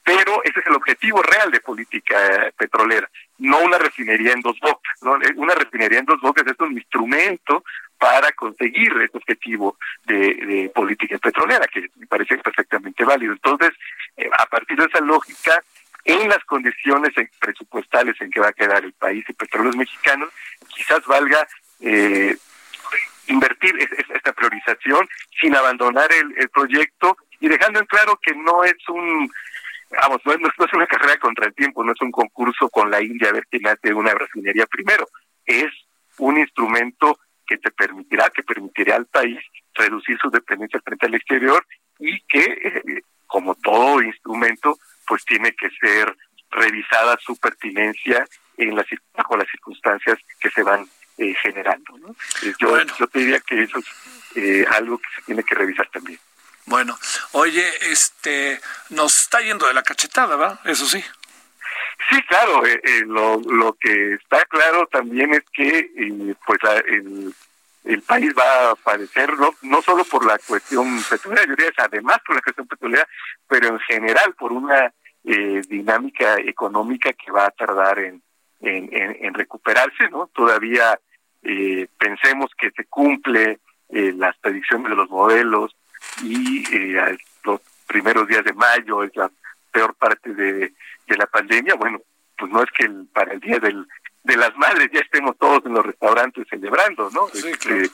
[0.04, 4.93] pero ese es el objetivo real de política petrolera, no una refinería en dos bocas.
[5.02, 5.18] ¿no?
[5.36, 7.64] Una refinería en dos bocas es un instrumento
[8.00, 13.34] para conseguir ese objetivo de, política petrolera, que me parece perfectamente válido.
[13.34, 13.72] Entonces,
[14.16, 15.62] eh, a partir de esa lógica,
[16.06, 20.30] en las condiciones presupuestales en que va a quedar el país y petróleos mexicanos,
[20.70, 21.45] quizás valga
[21.82, 22.36] eh,
[23.27, 23.75] invertir
[24.13, 25.07] esta priorización
[25.39, 29.32] sin abandonar el, proyecto y dejando en claro que no es un
[30.01, 33.30] vamos, no, es una carrera contra el tiempo, no es un concurso con la India
[33.30, 35.07] a ver quién hace una refinería primero,
[35.45, 35.71] es
[36.17, 39.39] un instrumento que te permitirá, que permitirá al país
[39.73, 41.65] reducir su dependencia frente al exterior
[41.97, 44.77] y que, eh, como todo instrumento,
[45.07, 46.15] pues tiene que ser
[46.51, 48.27] revisada su pertinencia
[48.57, 50.86] en las, bajo las circunstancias que se van
[51.20, 51.97] eh, generando.
[51.97, 52.15] ¿no?
[52.43, 53.86] Eh, yo, yo te diría que eso es
[54.36, 56.17] eh, algo que se tiene que revisar también.
[56.65, 56.97] Bueno,
[57.34, 58.61] oye, este,
[58.91, 60.59] nos está yendo de la cachetada, ¿verdad?
[60.63, 61.03] Eso sí.
[62.09, 62.61] Sí, claro.
[63.07, 65.91] lo, lo que está claro también es que,
[66.45, 67.34] pues, el,
[67.84, 72.20] el país va a padecer no, no solo por la cuestión petrolera, yo diría además
[72.26, 73.07] por la cuestión petrolera,
[73.45, 74.93] pero en general por una
[75.24, 78.24] dinámica económica que va a tardar en,
[78.61, 80.28] en, en recuperarse, ¿no?
[80.34, 80.99] Todavía
[81.43, 83.59] eh, pensemos que se cumple
[83.89, 85.75] eh, las predicciones de los modelos
[86.23, 89.31] y eh, los primeros días de mayo es la
[89.71, 90.73] peor parte de,
[91.07, 92.01] de la pandemia, bueno,
[92.37, 93.85] pues no es que para el día del,
[94.23, 97.27] de las madres ya estemos todos en los restaurantes celebrando, ¿no?
[97.29, 97.89] Sí, Este,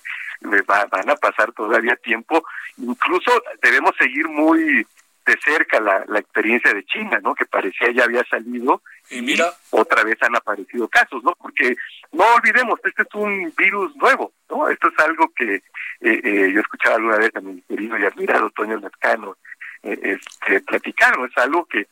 [0.68, 2.44] van a pasar todavía tiempo.
[2.78, 3.32] Incluso
[3.62, 4.86] debemos seguir muy
[5.26, 7.34] de cerca la, la experiencia de China, ¿no?
[7.34, 11.34] Que parecía ya había salido y mira, otra vez han aparecido casos, ¿no?
[11.36, 11.76] Porque
[12.12, 14.70] no olvidemos, este es un virus nuevo, ¿no?
[14.70, 15.62] Esto es algo que eh,
[16.02, 19.38] eh, yo escuchaba alguna vez a mi querido y admirado Toño Lascano
[19.84, 21.26] eh, este, platicar, ¿no?
[21.26, 21.88] Es algo que,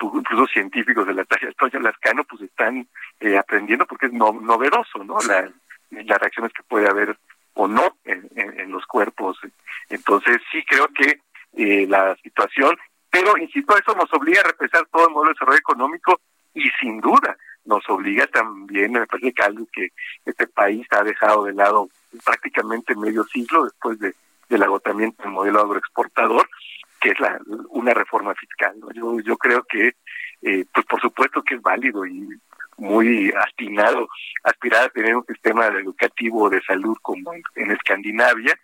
[0.00, 2.86] incluso científicos de la talla de Toño Lascano pues están
[3.20, 5.18] eh, aprendiendo porque es no, novedoso, ¿no?
[5.26, 5.50] La,
[5.90, 7.16] las reacciones que puede haber
[7.54, 9.38] o no en, en, los cuerpos.
[9.88, 11.20] Entonces sí creo que
[11.56, 12.76] eh, la situación,
[13.10, 16.20] pero insisto, eso nos obliga a repensar todo el modelo de desarrollo económico
[16.56, 17.36] y sin duda
[17.66, 19.88] nos obliga también, me parece que algo que
[20.24, 21.88] este país ha dejado de lado
[22.24, 24.14] prácticamente medio siglo después de,
[24.48, 26.48] del agotamiento del modelo agroexportador,
[27.00, 27.38] que es la,
[27.70, 28.74] una reforma fiscal.
[28.80, 28.90] ¿no?
[28.92, 29.94] Yo, yo creo que,
[30.42, 32.26] eh, pues por supuesto que es válido y
[32.78, 34.08] muy atinado
[34.44, 38.58] aspirar a tener un sistema educativo de salud como en, Escandinavia,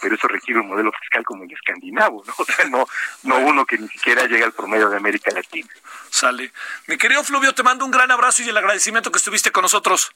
[0.00, 2.32] pero eso requiere un modelo fiscal como el escandinavo, ¿no?
[2.38, 2.86] O sea, no,
[3.24, 5.68] no uno que ni siquiera llega al promedio de América Latina.
[6.10, 6.52] Sale.
[6.86, 10.12] Mi querido Fluvio, te mando un gran abrazo y el agradecimiento que estuviste con nosotros.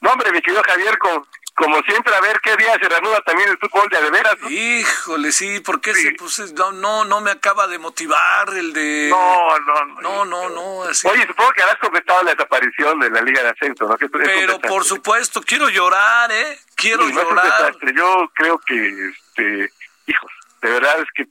[0.00, 1.26] No, hombre, mi querido Javier, con,
[1.56, 4.36] como siempre, a ver qué día se reanuda también el fútbol de, veras.
[4.50, 6.10] Híjole, sí, porque sí.
[6.12, 9.08] pues, no, no, no me acaba de motivar el de...
[9.08, 10.00] No, no, no.
[10.00, 10.82] No, no, no.
[10.84, 11.08] Así.
[11.08, 13.96] Oye, supongo que habrás comentado la desaparición de la Liga de Ascenso, ¿no?
[13.96, 16.58] Que Pero por supuesto, quiero llorar, ¿eh?
[16.74, 17.74] Quiero sí, llorar.
[17.94, 19.72] Yo creo que, este,
[20.06, 20.30] hijos,
[20.60, 21.26] de verdad es que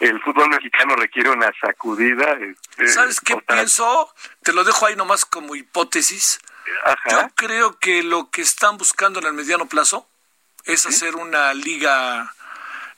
[0.00, 2.32] el fútbol mexicano requiere una sacudida.
[2.32, 3.58] Este, ¿Sabes qué total.
[3.58, 4.12] pienso?
[4.42, 6.40] Te lo dejo ahí nomás como hipótesis.
[6.84, 7.10] Ajá.
[7.10, 10.06] Yo creo que lo que están buscando en el mediano plazo
[10.64, 10.88] es ¿Sí?
[10.88, 12.32] hacer una liga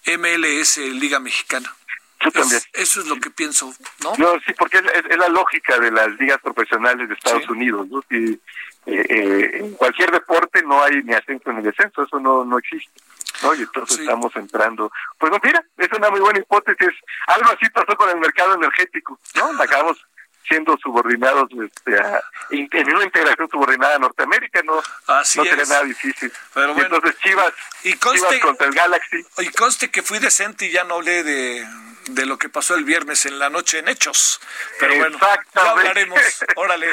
[0.07, 1.75] MLS, Liga Mexicana.
[2.21, 2.57] Yo también.
[2.57, 4.15] Es, eso es lo que pienso, ¿no?
[4.17, 7.53] No, sí, porque es, es, es la lógica de las ligas profesionales de Estados sí.
[7.53, 8.01] Unidos, ¿no?
[8.09, 8.41] Si,
[8.87, 13.01] eh, eh, en cualquier deporte no hay ni ascenso ni descenso, eso no, no existe.
[13.43, 13.55] ¿no?
[13.55, 14.03] Y entonces sí.
[14.03, 14.91] estamos entrando.
[15.19, 16.93] Pues no, mira, es una muy buena hipótesis.
[17.27, 19.63] Algo así pasó con el mercado energético, ¿no?
[19.63, 20.05] Acabamos
[20.47, 25.69] siendo subordinados este, a, en una integración subordinada a Norteamérica, no, Así no sería es.
[25.69, 26.33] nada difícil.
[26.55, 27.53] Pero bueno, entonces Chivas,
[27.85, 29.27] y conste, Chivas contra el Galaxy.
[29.39, 31.67] Y conste que fui decente y ya no hablé de,
[32.07, 34.41] de lo que pasó el viernes en la noche en Hechos.
[34.81, 35.19] Pero bueno,
[35.55, 36.21] ya hablaremos.
[36.57, 36.89] Órale.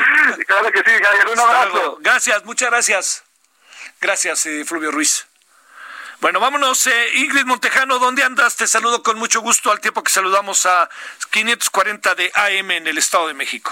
[0.45, 1.97] claro que sí, Javier, un abrazo.
[2.02, 3.24] Gracias, muchas gracias.
[4.02, 5.28] Gracias, eh, Fluvio Ruiz.
[6.22, 6.86] Bueno, vámonos.
[6.88, 8.57] Eh, Ingrid Montejano, ¿dónde andas?
[8.57, 10.89] Te saludo con mucho gusto al tiempo que saludamos a
[11.32, 13.72] 540 de AM en el Estado de México.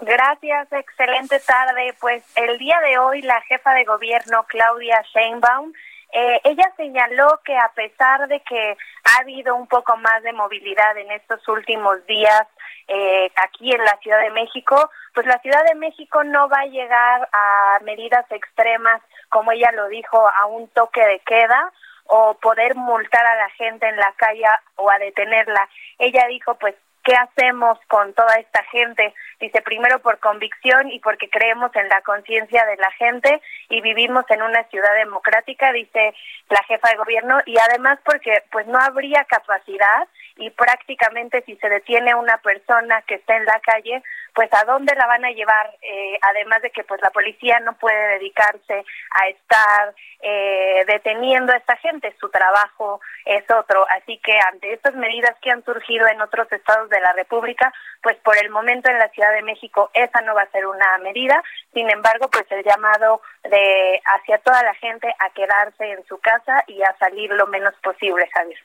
[0.00, 1.94] Gracias, excelente tarde.
[2.00, 5.72] Pues el día de hoy la jefa de gobierno, Claudia Sheinbaum,
[6.12, 10.96] eh, ella señaló que a pesar de que ha habido un poco más de movilidad
[10.96, 12.46] en estos últimos días
[12.86, 16.66] eh, aquí en la Ciudad de México, pues la Ciudad de México no va a
[16.66, 21.72] llegar a medidas extremas, como ella lo dijo, a un toque de queda
[22.06, 24.44] o poder multar a la gente en la calle
[24.76, 25.68] o a detenerla.
[25.98, 26.74] Ella dijo, pues,
[27.08, 29.14] ¿qué hacemos con toda esta gente?
[29.40, 33.40] Dice, primero por convicción y porque creemos en la conciencia de la gente
[33.70, 36.12] y vivimos en una ciudad democrática, dice
[36.50, 40.06] la jefa de gobierno, y además porque pues no habría capacidad
[40.36, 44.02] y prácticamente si se detiene una persona que está en la calle,
[44.34, 47.72] pues a dónde la van a llevar, eh, además de que pues la policía no
[47.76, 54.38] puede dedicarse a estar eh, deteniendo a esta gente, su trabajo es otro, así que
[54.52, 57.72] ante estas medidas que han surgido en otros estados de la República,
[58.02, 60.98] pues por el momento en la Ciudad de México esa no va a ser una
[60.98, 61.42] medida,
[61.72, 66.64] sin embargo pues el llamado de hacia toda la gente a quedarse en su casa
[66.66, 68.58] y a salir lo menos posible, Javier.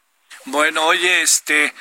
[0.46, 1.74] Bueno, oye, este,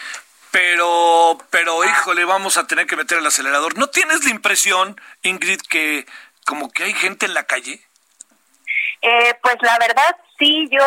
[0.53, 3.79] pero, pero, híjole, vamos a tener que meter el acelerador.
[3.79, 6.05] ¿No tienes la impresión, Ingrid, que
[6.45, 7.81] como que hay gente en la calle?
[9.01, 10.85] Eh, pues la verdad sí, yo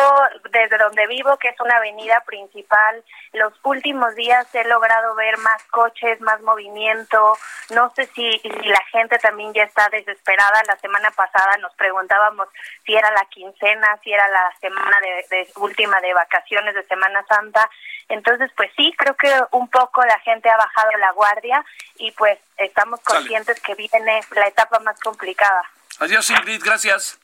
[0.50, 3.02] desde donde vivo, que es una avenida principal,
[3.32, 7.38] los últimos días he logrado ver más coches, más movimiento.
[7.70, 10.62] No sé si, si la gente también ya está desesperada.
[10.66, 12.48] La semana pasada nos preguntábamos
[12.84, 17.24] si era la quincena, si era la semana de, de última de vacaciones de Semana
[17.26, 17.68] Santa.
[18.08, 21.64] Entonces, pues sí, creo que un poco la gente ha bajado la guardia
[21.96, 25.62] y pues estamos conscientes que viene la etapa más complicada.
[25.98, 27.18] Adiós, Ingrid, gracias.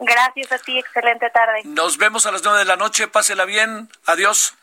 [0.00, 1.60] Gracias a ti, excelente tarde.
[1.64, 4.54] Nos vemos a las nueve de la noche, pásela bien, adiós.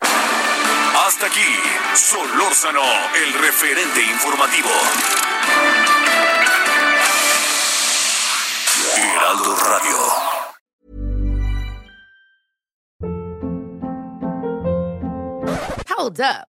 [0.00, 1.60] Hasta aquí,
[1.94, 2.82] Solórzano,
[3.14, 4.70] el referente informativo.
[8.96, 10.32] Heraldo Radio.
[15.88, 16.51] Hold up.